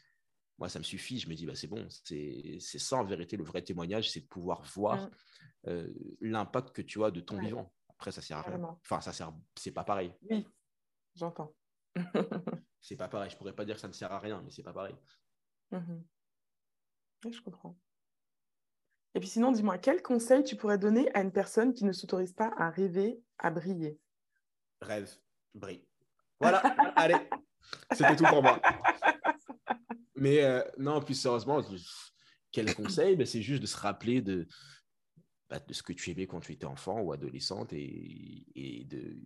[0.59, 1.19] Moi, ça me suffit.
[1.19, 1.87] Je me dis, bah, c'est bon.
[1.91, 5.11] C'est ça, en vérité, le vrai témoignage, c'est de pouvoir voir mmh.
[5.69, 7.73] euh, l'impact que tu as de ton vivant.
[7.91, 8.61] Après, ça sert à rien.
[8.83, 10.13] Enfin, ça sert, c'est pas pareil.
[10.31, 10.47] Oui,
[11.15, 11.55] j'entends.
[12.81, 13.31] c'est pas pareil.
[13.31, 14.95] Je pourrais pas dire que ça ne sert à rien, mais c'est pas pareil.
[15.71, 16.01] Mmh
[17.33, 17.77] je comprends.
[19.15, 22.33] Et puis sinon, dis-moi, quel conseil tu pourrais donner à une personne qui ne s'autorise
[22.33, 23.99] pas à rêver, à briller?
[24.81, 25.11] Rêve,
[25.55, 25.85] brille.
[26.39, 26.59] Voilà,
[26.97, 27.17] allez,
[27.93, 28.61] c'était tout pour moi.
[30.15, 31.65] Mais euh, non, plus sérieusement,
[32.53, 33.17] quel conseil?
[33.17, 34.47] Ben, C'est juste de se rappeler de,
[35.49, 39.17] bah, de ce que tu aimais quand tu étais enfant ou adolescente et, et de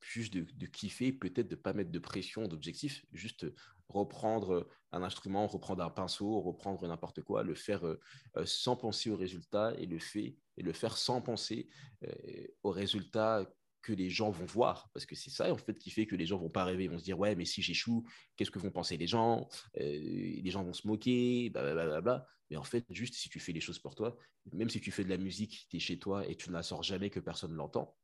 [0.00, 3.46] juste de, kiffer, peut-être de ne pas mettre de pression, d'objectif, juste
[3.88, 8.00] reprendre un instrument, reprendre un pinceau, reprendre n'importe quoi, le faire euh,
[8.36, 11.68] euh, sans penser au résultat et le, fait, et le faire sans penser
[12.04, 13.44] euh, au résultat
[13.82, 16.24] que les gens vont voir, parce que c'est ça en fait qui fait que les
[16.24, 18.02] gens vont pas rêver, ils vont se dire ouais mais si j'échoue,
[18.34, 19.46] qu'est-ce que vont penser les gens?
[19.74, 22.26] Les gens vont se moquer, blablabla.
[22.48, 24.16] Mais en fait, juste si tu fais les choses pour toi,
[24.52, 26.62] même si tu fais de la musique, tu es chez toi et tu ne la
[26.62, 27.94] sors jamais que personne ne l'entend,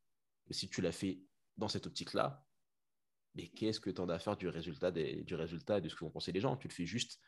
[0.51, 1.23] si tu l'as fait
[1.57, 2.45] dans cette optique-là,
[3.35, 5.95] mais qu'est-ce que tu en as à faire du résultat, du résultat et de ce
[5.95, 6.57] que vont penser les gens?
[6.57, 7.19] Tu le fais juste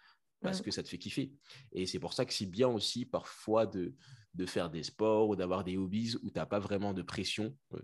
[0.44, 1.34] parce que ça te fait kiffer.
[1.72, 3.96] Et c'est pour ça que c'est bien aussi parfois de,
[4.34, 7.56] de faire des sports ou d'avoir des hobbies où tu n'as pas vraiment de pression.
[7.74, 7.80] Euh,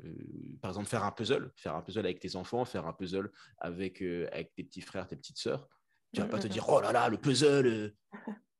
[0.61, 4.01] par exemple, faire un puzzle, faire un puzzle avec tes enfants, faire un puzzle avec,
[4.01, 5.67] euh, avec tes petits frères, tes petites sœurs.
[6.13, 7.95] Tu vas pas te dire, oh là là, le puzzle, euh,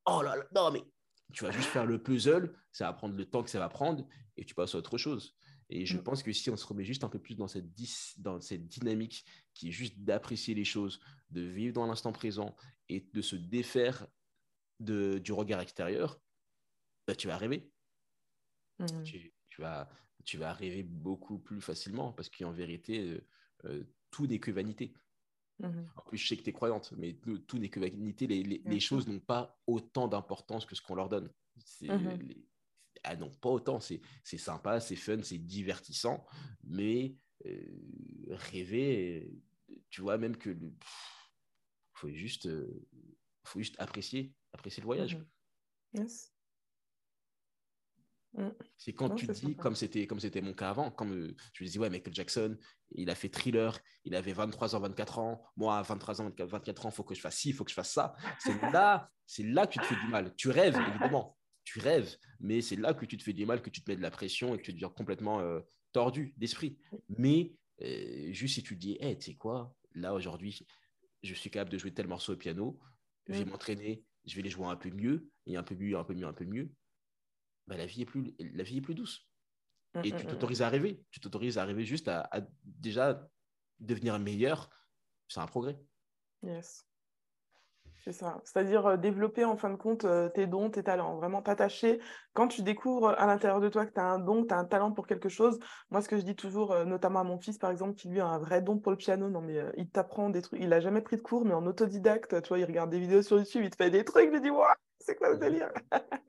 [0.06, 0.84] oh là là, non, mais
[1.34, 4.08] tu vas juste faire le puzzle, ça va prendre le temps que ça va prendre
[4.38, 5.36] et tu passes à autre chose.
[5.70, 6.04] Et je mm.
[6.04, 7.70] pense que si on se remet juste un peu plus dans cette,
[8.18, 12.56] dans cette dynamique qui est juste d'apprécier les choses, de vivre dans l'instant présent
[12.90, 14.08] et de se défaire
[14.80, 16.20] de, du regard extérieur,
[17.08, 17.72] bah, tu vas rêver.
[18.80, 19.04] Mm.
[19.04, 19.90] Tu, vas,
[20.26, 23.28] tu vas rêver beaucoup plus facilement parce qu'en vérité, euh,
[23.66, 24.94] euh, tout n'est que vanité.
[25.62, 25.88] Mm-hmm.
[25.98, 28.26] En plus, je sais que tu es croyante, mais tout, n'est que vanité.
[28.26, 31.30] Les, les, choses n'ont pas autant d'importance que ce qu'on leur donne.
[31.82, 32.49] Mm-hmm
[33.04, 33.80] ah non, pas autant.
[33.80, 36.26] C'est sympa, c'est fun, c'est divertissant,
[36.64, 37.62] mais euh,
[38.30, 39.32] rêver,
[39.90, 40.74] tu vois, même que le,
[41.94, 42.50] faut juste,
[43.44, 45.16] faut juste apprécier, apprécier le voyage.
[45.16, 45.26] Mhm.
[45.94, 46.34] Yes.
[48.34, 48.50] Mm.
[48.78, 51.70] C'est quand tu dis, comme c'était comme c'était mon cas avant, comme euh, je me
[51.70, 52.58] dis, ouais, Michael Jackson,
[52.92, 56.86] il a fait thriller, il avait 23 ans, 24 ans, moi, à 23 ans, 24
[56.86, 58.16] ans, il faut que je fasse ci, il faut que je fasse ça.
[58.40, 60.36] C'est là, c'est là que tu te fais du mal.
[60.36, 61.38] Tu rêves, évidemment,
[61.70, 63.96] tu rêves, mais c'est là que tu te fais du mal, que tu te mets
[63.96, 65.60] de la pression et que tu deviens complètement euh,
[65.92, 66.80] tordu d'esprit.
[67.10, 67.54] Mais
[67.84, 70.66] euh, juste si tu te dis, hey, tu sais quoi, là, aujourd'hui,
[71.22, 72.80] je suis capable de jouer tel morceau au piano,
[73.28, 76.04] je vais m'entraîner, je vais les jouer un peu mieux, et un peu mieux, un
[76.04, 76.72] peu mieux, un peu mieux
[77.68, 79.30] bah, la, vie est plus, la vie est plus douce.
[79.94, 80.24] Mmh, et tu mmh, mmh.
[80.24, 81.06] t'autorises à rêver.
[81.12, 82.28] Tu t'autorises à rêver juste à,
[82.64, 83.30] déjà
[83.80, 84.72] devenir meilleur.
[85.28, 85.80] C'est un progrès.
[86.42, 86.84] Yes.
[88.02, 88.40] C'est ça.
[88.46, 91.18] C'est-à-dire euh, développer en fin de compte euh, tes dons, tes talents.
[91.18, 92.00] Vraiment t'attacher.
[92.34, 94.66] Quand tu découvres à l'intérieur de toi que tu as un don, tu as un
[94.66, 95.60] talent pour quelque chose,
[95.92, 98.22] moi, ce que je dis toujours, euh, notamment à mon fils, par exemple, qui lui
[98.22, 100.62] a un vrai don pour le piano, non, mais il t'apprend des trucs.
[100.62, 103.22] Il n'a jamais pris de cours, mais en autodidacte, tu vois, il regarde des vidéos
[103.22, 104.28] sur YouTube, il te fait des trucs.
[104.28, 104.66] Je lui dis, waouh,
[105.00, 105.72] c'est quoi le délire?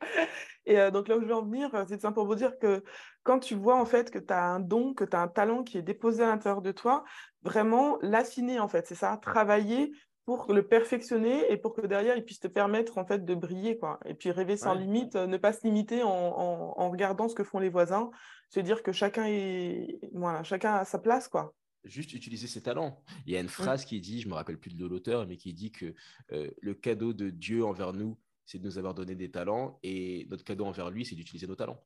[0.66, 2.58] Et euh, donc là où je veux en venir, euh, c'est simple pour vous dire
[2.58, 2.84] que
[3.22, 5.62] quand tu vois en fait que tu as un don, que tu as un talent
[5.64, 7.04] qui est déposé à l'intérieur de toi,
[7.42, 9.92] vraiment l'affiner en fait, c'est ça, travailler
[10.36, 13.78] pour le perfectionner et pour que derrière il puisse te permettre en fait de briller
[13.78, 13.98] quoi.
[14.04, 17.58] Et puis rêver sans limite, euh, ne pas se limiter en, regardant ce que font
[17.58, 18.10] les voisins,
[18.48, 21.54] se dire que chacun est voilà, chacun a sa place quoi
[21.84, 23.02] juste utiliser ses talents.
[23.24, 23.48] Il y a une mmh.
[23.48, 25.94] phrase qui dit, je me rappelle plus de l'auteur, mais qui dit que
[26.28, 28.18] le cadeau de Dieu envers nous,
[28.50, 31.54] c'est de nous avoir donné des talents et notre cadeau envers lui, c'est d'utiliser nos
[31.54, 31.82] talents.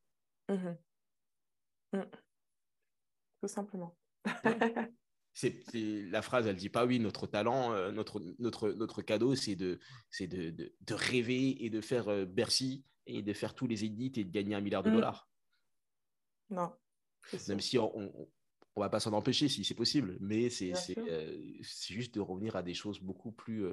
[0.49, 0.77] Mhm.
[1.93, 2.11] Mm.
[3.41, 3.97] Tout simplement.
[5.35, 9.57] c'est, la phrase, elle dit pas oui, notre talent, euh, notre, notre, notre cadeau, c'est
[9.57, 9.81] de,
[10.11, 14.13] c'est de, de, rêver et de faire euh, Bercy et de faire tous les édits
[14.17, 14.95] et de gagner un milliard de mm.
[14.95, 15.29] dollars.
[16.51, 16.73] Non.
[17.49, 18.29] Même si on,
[18.77, 21.37] on, va pas s'en empêcher si c'est possible, mais c'est, c'est, euh,
[21.89, 23.67] juste de revenir à des choses beaucoup plus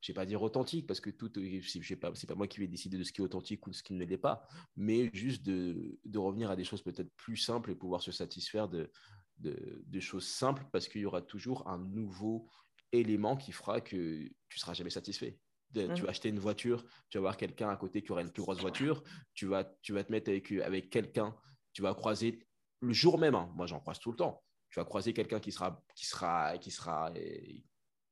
[0.00, 1.30] je vais pas dire authentique parce que tout,
[1.62, 3.82] c'est pas, pas moi qui vais décider de ce qui est authentique ou de ce
[3.82, 4.46] qui ne l'est pas,
[4.76, 8.68] mais juste de, de revenir à des choses peut-être plus simples et pouvoir se satisfaire
[8.68, 8.92] de,
[9.38, 12.48] de, choses simples parce qu'il y aura toujours un nouveau
[12.92, 15.38] élément qui fera que tu seras jamais satisfait.
[15.74, 16.08] Tu vas mmh.
[16.08, 19.02] acheter une voiture, tu vas voir quelqu'un à côté qui aura une plus grosse voiture,
[19.34, 21.36] tu vas, tu vas te mettre avec, avec quelqu'un,
[21.74, 22.46] tu vas croiser
[22.80, 23.52] le jour même, hein.
[23.54, 26.70] moi j'en croise tout le temps, tu vas croiser quelqu'un qui sera, qui sera, qui
[26.70, 27.12] sera,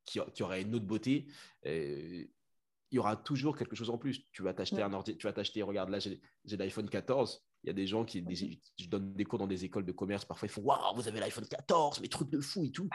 [0.04, 1.26] qui, qui aura une autre beauté,
[1.64, 2.26] euh,
[2.90, 4.22] il y aura toujours quelque chose en plus.
[4.32, 7.44] Tu vas t'acheter un ordi, tu vas t'acheter, regarde là, j'ai l'iPhone 14.
[7.64, 8.24] Il y a des gens qui,
[8.78, 11.20] je donne des cours dans des écoles de commerce, parfois ils font Waouh, vous avez
[11.20, 12.88] l'iPhone 14, mais trucs de fou et tout.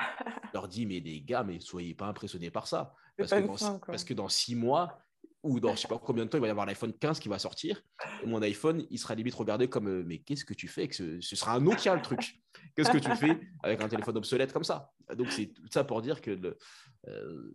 [0.45, 2.93] je leur dis, mais des gars, mais soyez pas impressionnés par ça.
[3.17, 4.99] Parce que, dans, parce que, dans, six mois,
[5.43, 7.27] ou dans je sais pas combien de temps, il va y avoir l'iPhone 15 qui
[7.27, 7.81] va sortir.
[8.23, 10.95] Et mon iPhone, il sera limite regardé comme euh, Mais qu'est-ce que tu fais que
[10.95, 12.39] ce, ce, sera un Nokia le truc.
[12.75, 14.91] Qu'est-ce que tu fais avec un téléphone obsolète comme ça?
[15.15, 16.57] Donc, c'est tout ça pour dire que le,
[17.07, 17.51] euh,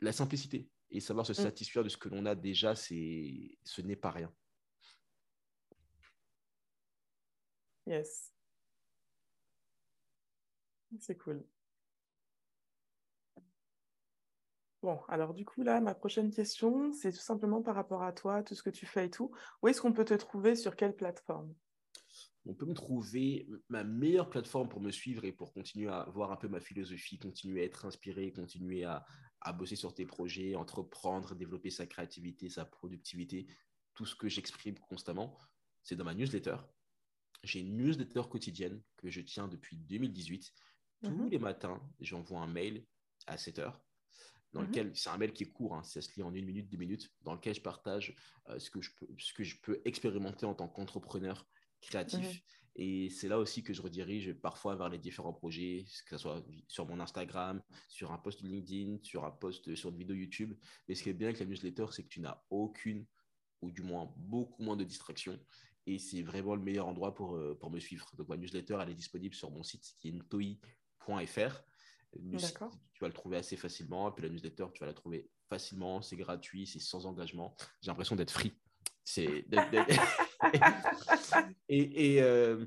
[0.00, 1.36] la simplicité et savoir se mm.
[1.36, 2.94] satisfaire de ce que l'on a déjà, ce
[3.82, 4.32] n'est pas rien.
[7.88, 8.34] Yes.
[11.00, 11.42] C'est cool.
[14.82, 18.42] Bon, alors du coup, là, ma prochaine question, c'est tout simplement par rapport à toi,
[18.42, 19.32] tout ce que tu fais et tout.
[19.62, 21.54] Où est-ce qu'on peut te trouver sur quelle plateforme?
[22.46, 26.30] On peut me trouver, ma meilleure plateforme pour me suivre et pour continuer à voir
[26.30, 29.04] un peu ma philosophie, continuer à être inspiré, continuer à,
[29.40, 33.46] à bosser sur tes projets, entreprendre, développer sa créativité, sa productivité,
[33.94, 35.36] tout ce que j'exprime constamment,
[35.82, 36.56] c'est dans ma newsletter.
[37.42, 40.52] J'ai une newsletter quotidienne que je tiens depuis 2018.
[41.02, 41.30] Tous mhm.
[41.30, 42.84] les matins, j'envoie un mail
[43.26, 43.80] à 7 heures
[44.52, 44.68] dans mhm.
[44.68, 46.78] lequel c'est un mail qui est court, hein, ça se lit en une minute, deux
[46.78, 48.14] minutes, dans lequel je partage
[48.48, 51.46] euh, ce, que je peux, ce que je peux expérimenter en tant qu'entrepreneur
[51.80, 52.42] créatif.
[52.80, 56.44] Et c'est là aussi que je redirige parfois vers les différents projets, que ce soit
[56.68, 60.56] sur mon Instagram, sur un post LinkedIn, sur un post sur une vidéo YouTube.
[60.86, 63.04] Mais ce qui est bien avec la newsletter, c'est que tu n'as aucune,
[63.62, 65.38] ou du moins beaucoup moins de distractions.
[65.88, 68.10] Et c'est vraiment le meilleur endroit pour, euh, pour me suivre.
[68.16, 71.62] Donc ma newsletter, elle est disponible sur mon site qui est ntoi.fr.
[72.12, 74.10] Tu vas le trouver assez facilement.
[74.10, 76.02] Et puis la newsletter, tu vas la trouver facilement.
[76.02, 77.56] C'est gratuit, c'est sans engagement.
[77.80, 78.52] J'ai l'impression d'être free.
[79.02, 79.46] C'est
[81.70, 82.66] et, et, euh,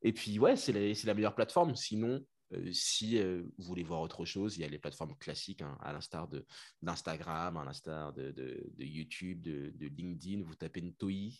[0.00, 1.76] et, puis, ouais, c'est la, la, meilleure plateforme.
[1.76, 5.62] Sinon, euh, si euh, vous voulez voir autre chose, il y a les plateformes classiques,
[5.62, 6.28] hein, à l'instar
[6.80, 10.42] d'Instagram, à l'instar de, de, de, YouTube, de, LinkedIn.
[10.42, 11.30] Vous tapez Ntoi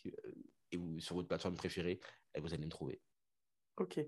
[0.73, 2.01] et vous, sur votre plateforme préférée,
[2.35, 3.01] et vous allez me trouver.
[3.77, 4.01] Ok.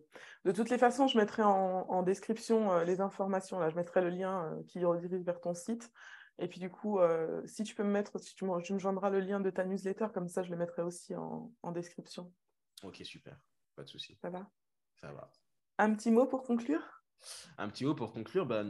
[0.45, 3.59] De toutes les façons, je mettrai en, description euh, les informations.
[3.59, 5.91] Là, je mettrai le lien euh, qui redirige vers ton site.
[6.39, 9.09] Et puis du coup, euh, si tu peux me mettre, si tu me, me joindras
[9.09, 12.33] le lien de ta newsletter, comme ça, je le mettrai aussi en, description.
[12.83, 13.39] Ok, super.
[13.77, 14.19] Pas de souci.
[14.21, 14.51] Ça va?
[14.97, 15.31] Ça va.
[15.79, 17.03] Un petit mot pour conclure?
[17.57, 18.47] Un petit mot pour conclure.
[18.47, 18.69] Ben,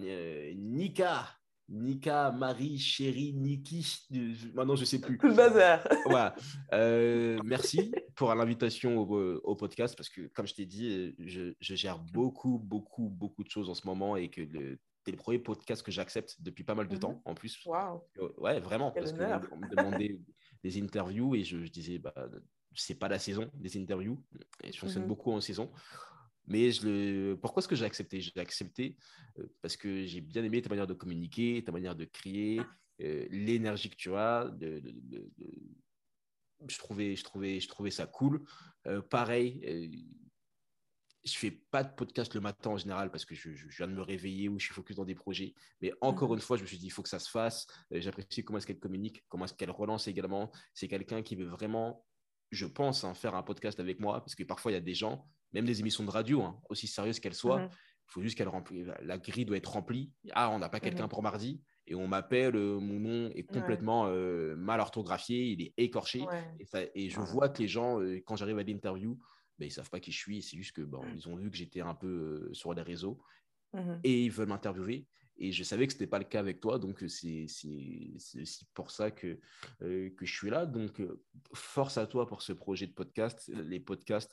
[0.54, 1.26] Nika,
[1.68, 4.06] Nika, Marie, chérie, Niki.
[4.54, 5.18] Maintenant, je sais plus.
[5.18, 5.86] Tout le bazar.
[6.06, 6.34] Voilà.
[6.72, 12.58] Euh, merci pour l'invitation au, podcast parce que, comme je t'ai dit, je, gère beaucoup,
[12.58, 15.92] beaucoup, beaucoup de choses en ce moment et que le, c'est le premier podcast que
[15.92, 17.00] j'accepte depuis pas mal de mhm.
[17.00, 17.58] temps en plus.
[17.64, 18.04] Wow.
[18.38, 18.90] Ouais, vraiment.
[18.90, 20.20] parce qu'on me demandait
[20.62, 22.14] des interviews et je, disais, bah,
[22.74, 24.22] c'est pas la saison des interviews.
[24.62, 25.08] Et je fonctionne mhm.
[25.08, 25.70] beaucoup en saison.
[26.46, 27.34] Mais je le...
[27.36, 28.20] pourquoi est-ce que j'ai accepté?
[28.20, 28.96] J'ai accepté
[29.38, 32.60] euh, parce que j'ai bien aimé ta manière de communiquer, ta manière de crier,
[33.00, 34.50] euh, l'énergie que tu as.
[34.50, 34.82] De,
[36.68, 38.44] Je, trouvais, je, trouvais, je trouvais ça cool.
[38.86, 39.90] Euh, pareil,
[41.24, 44.02] je fais pas de podcast le matin en général parce que je, viens de me
[44.02, 45.54] réveiller ou je suis focus dans des projets.
[45.80, 46.36] Mais encore mhm.
[46.36, 47.66] une fois, je me suis dit, il faut que ça se fasse.
[47.90, 50.52] J'apprécie comment est-ce qu'elle communique, comment est-ce qu'elle relance également.
[50.74, 52.04] C'est quelqu'un qui veut vraiment,
[52.50, 54.94] je pense, hein, faire un podcast avec moi parce que parfois, il y a des
[54.94, 57.68] gens, même des émissions de radio, hein, aussi sérieuses qu'elles soient, mhm.
[57.70, 58.84] il faut juste qu'elle remplit.
[59.02, 60.12] La grille doit être remplie.
[60.32, 61.10] Ah, on n'a pas quelqu'un mhm.
[61.10, 61.62] pour mardi.
[61.86, 66.24] Et on m'appelle, euh, mon nom est complètement euh, mal orthographié, il est écorché.
[66.94, 69.18] Et, je vois que les gens, euh, quand j'arrive à l'interview,
[69.58, 70.42] ben, ils savent pas qui je suis.
[70.42, 73.20] C'est juste que bon, ils ont vu que j'étais un peu sur les réseaux
[73.72, 75.06] mmh et ils veulent m'interviewer.
[75.36, 78.16] Et je savais que ce n'était pas le cas avec toi, donc c'est aussi
[78.72, 79.40] pour ça que,
[79.80, 80.64] que je suis là.
[80.64, 81.02] Donc,
[81.52, 83.50] force à toi pour ce projet de podcast.
[83.52, 84.32] Les podcasts,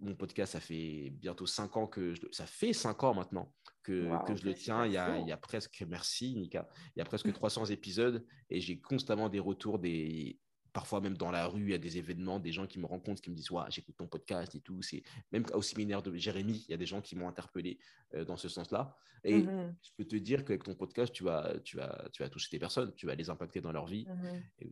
[0.00, 4.08] mon podcast, ça fait bientôt cinq ans que je, ça fait cinq ans maintenant que,
[4.26, 4.86] que je le tiens.
[4.86, 8.24] Il y, a, il y, a, presque, merci Nika, il y a presque 300 épisodes
[8.50, 10.38] et j'ai constamment des retours des,
[10.78, 13.20] parfois même dans la rue, il y a des événements, des gens qui me rencontrent,
[13.20, 14.80] qui me disent ouais, j'écoute ton podcast et tout.
[14.80, 15.02] C'est
[15.32, 17.80] même au séminaire de Jérémy, il y a des gens qui m'ont interpellé
[18.14, 18.96] euh, dans ce sens-là.
[19.24, 22.28] Et mmh je peux te dire qu'avec ton podcast, tu vas, tu vas, tu vas
[22.28, 24.06] toucher des personnes, tu vas les impacter dans leur vie.
[24.06, 24.66] Mmh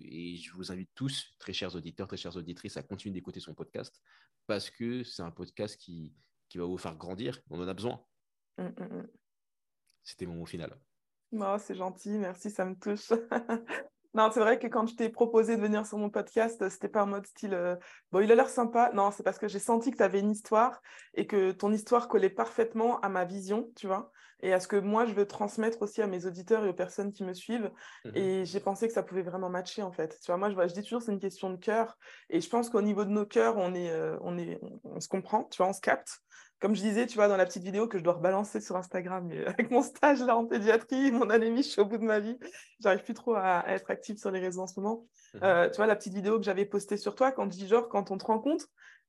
[0.00, 3.54] et, je vous invite tous, très chers auditeurs, très chères auditrices, à continuer d'écouter son
[3.54, 4.02] podcast
[4.48, 6.12] parce que c'est un podcast qui,
[6.48, 7.40] qui va vous faire grandir.
[7.50, 8.04] On en a besoin.
[8.58, 9.02] Mmh,
[10.02, 10.76] C'était mon mot final.
[11.30, 13.12] Oh, c'est gentil, merci, ça me touche.
[14.14, 17.04] Non, c'est vrai que quand je t'ai proposé de venir sur mon podcast, c'était pas
[17.04, 17.76] en mode style euh,
[18.10, 18.90] bon, il a l'air sympa.
[18.92, 20.82] Non, c'est parce que j'ai senti que tu avais une histoire
[21.14, 24.10] et que ton histoire collait parfaitement à ma vision, tu vois,
[24.42, 27.12] et à ce que moi je veux transmettre aussi à mes auditeurs et aux personnes
[27.12, 27.70] qui me suivent.
[28.04, 30.18] Mmh et j'ai pensé que ça pouvait vraiment matcher en fait.
[30.20, 31.96] Tu vois, moi je, je dis toujours c'est une question de cœur
[32.28, 35.08] et je pense qu'au niveau de nos cœurs, on est, euh, on est, on se
[35.08, 36.18] comprend, tu vois, on se capte
[36.62, 39.26] comme je disais, tu vois, dans la petite vidéo que je dois rebalancer sur Instagram,
[39.26, 42.20] mais avec mon stage là en pédiatrie, mon anémie, je suis au bout de ma
[42.20, 42.38] vie.
[42.78, 45.04] J'arrive plus trop à, être active sur les réseaux en ce moment.
[45.34, 45.40] Mhm.
[45.42, 47.88] Euh, tu vois, la petite vidéo que j'avais postée sur toi, quand je dis genre,
[47.88, 48.66] quand on te rencontre,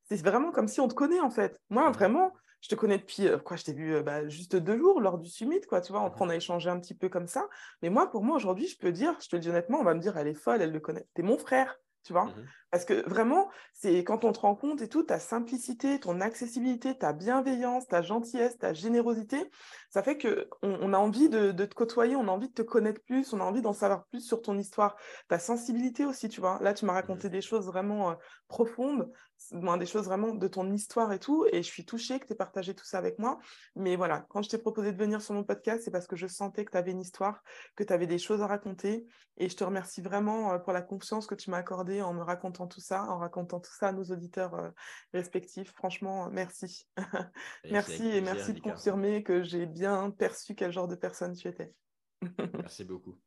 [0.10, 1.62] c'est vraiment comme si on te connaît en fait.
[1.70, 1.94] Moi, mhm.
[1.94, 5.00] vraiment, je te connais depuis, euh, quoi, je t'ai vu euh, bah, juste deux jours
[5.00, 6.16] lors du summit, quoi, tu vois, mhm.
[6.22, 7.48] on a échangé un petit peu comme ça.
[7.84, 9.94] Mais moi, pour moi, aujourd'hui, je peux dire, je te le dis honnêtement, on va
[9.94, 11.06] me dire, elle est folle, elle le connaît.
[11.14, 12.26] T'es mon frère tu vois.
[12.26, 16.20] Mmh Parce que vraiment, c'est quand on te rend compte et tout, ta simplicité, ton
[16.22, 19.48] accessibilité, ta bienveillance, ta gentillesse, ta générosité,
[19.92, 23.00] ça fait qu'on on a envie de, te côtoyer, on a envie de te connaître
[23.04, 24.96] plus, on a envie d'en savoir plus sur ton histoire,
[25.28, 26.58] ta sensibilité aussi, tu vois.
[26.64, 28.16] Là, tu m'as mmh raconté des choses vraiment euh,
[28.48, 29.12] profondes,
[29.52, 32.36] des choses vraiment de ton histoire et tout, et je suis touchée que tu aies
[32.36, 33.40] partagé tout ça avec moi.
[33.76, 36.28] Mais voilà, quand je t'ai proposé de venir sur mon podcast, c'est parce que je
[36.28, 37.44] sentais que tu avais une histoire,
[37.76, 39.06] que tu avais des choses à raconter,
[39.38, 42.22] et je te remercie vraiment euh, pour la confiance que tu m'as accordée en me
[42.22, 44.70] racontant tout ça, en racontant tout ça à nos auditeurs euh,
[45.14, 45.72] respectifs.
[45.72, 46.88] Franchement, merci.
[47.72, 51.74] merci et merci de confirmer que j'ai bien perçu quel genre de personne tu étais.
[52.54, 53.20] merci beaucoup.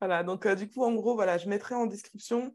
[0.00, 2.54] Voilà, donc euh, du coup, en gros, voilà, je mettrai en description.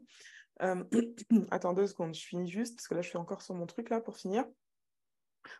[0.62, 0.84] Euh...
[1.50, 3.90] Attends deux secondes, je finis juste parce que là, je suis encore sur mon truc
[3.90, 4.44] là pour finir.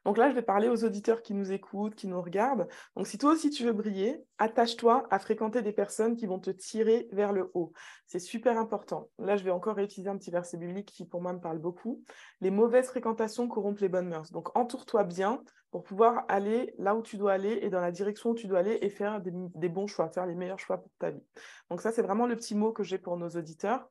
[0.05, 2.68] Donc là, je vais parler aux auditeurs qui nous écoutent, qui nous regardent.
[2.97, 6.51] Donc si toi aussi tu veux briller, attache-toi à fréquenter des personnes qui vont te
[6.51, 7.72] tirer vers le haut.
[8.07, 9.09] C'est super important.
[9.18, 12.03] Là, je vais encore réutiliser un petit verset biblique qui pour moi me parle beaucoup.
[12.41, 14.30] Les mauvaises fréquentations corrompent les bonnes mœurs.
[14.32, 18.30] Donc entoure-toi bien pour pouvoir aller là où tu dois aller et dans la direction
[18.30, 21.11] où tu dois aller et faire des, bons choix, faire les meilleurs choix pour ta
[21.11, 21.22] vie.
[21.70, 23.89] Donc ça, c'est vraiment le petit mot que j'ai pour nos auditeurs.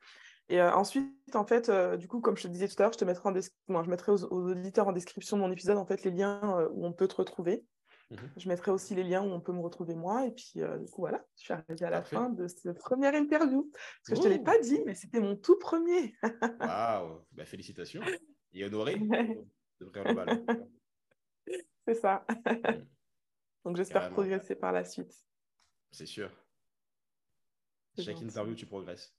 [0.49, 2.93] Et euh, ensuite, en fait, euh, du coup, comme je te disais tout à l'heure,
[2.93, 6.03] je te mettrai, en je mettrai aux, auditeurs en description de mon épisode en fait
[6.03, 7.65] les liens euh, où on peut te retrouver.
[8.11, 8.31] Mhm.
[8.37, 10.27] Je mettrai aussi les liens où on peut me retrouver moi.
[10.27, 13.71] Et puis, du coup, voilà, je suis arrivée à la fin de cette première interview.
[13.71, 16.13] Parce que je ne te l'ai pas dit, mais c'était mon tout premier.
[16.59, 18.01] Waouh bah, Félicitations.
[18.53, 18.95] Et honoré
[19.79, 19.91] de
[21.87, 22.25] C'est ça.
[22.29, 22.85] Mm.
[23.65, 25.11] Donc, j'espère progresser par la suite.
[25.91, 26.29] C'est sûr.
[27.97, 29.15] Chaque interview, tu progresses.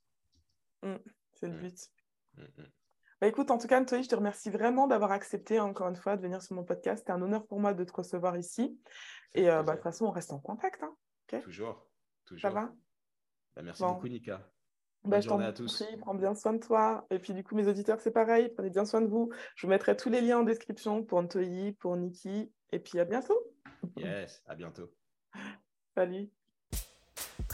[0.83, 0.95] Mm.
[1.33, 1.61] C'est le mm.
[1.61, 1.89] but.
[2.37, 2.63] Mm.
[3.19, 6.17] Bah, écoute, en tout cas, Anthony, je te remercie vraiment d'avoir accepté encore une fois
[6.17, 7.03] de venir sur mon podcast.
[7.05, 8.79] C'est un honneur pour moi de te recevoir ici.
[9.33, 10.83] Et euh, bah, de toute façon, on reste en contact.
[10.83, 10.95] Hein.
[11.41, 11.87] Toujours.
[12.25, 12.41] Toujours.
[12.41, 12.71] Ça va?
[13.55, 14.47] Bah, Merci beaucoup, Nika.
[15.03, 15.83] Bonne bah, journée à tous.
[15.99, 17.07] prends bien soin de toi.
[17.09, 18.49] Et puis, du coup, mes auditeurs, c'est pareil.
[18.55, 19.31] Prenez bien soin de vous.
[19.55, 22.51] Je vous mettrai tous les liens en description pour Antoyi, pour Niki.
[22.71, 23.39] Et puis, à bientôt.
[23.95, 24.91] Yes, à bientôt.
[25.95, 26.29] Salut.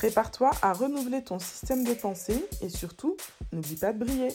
[0.04, 3.16] Prépare-toi à renouveler ton système de pensée et surtout,
[3.54, 4.34] n'oublie pas de briller.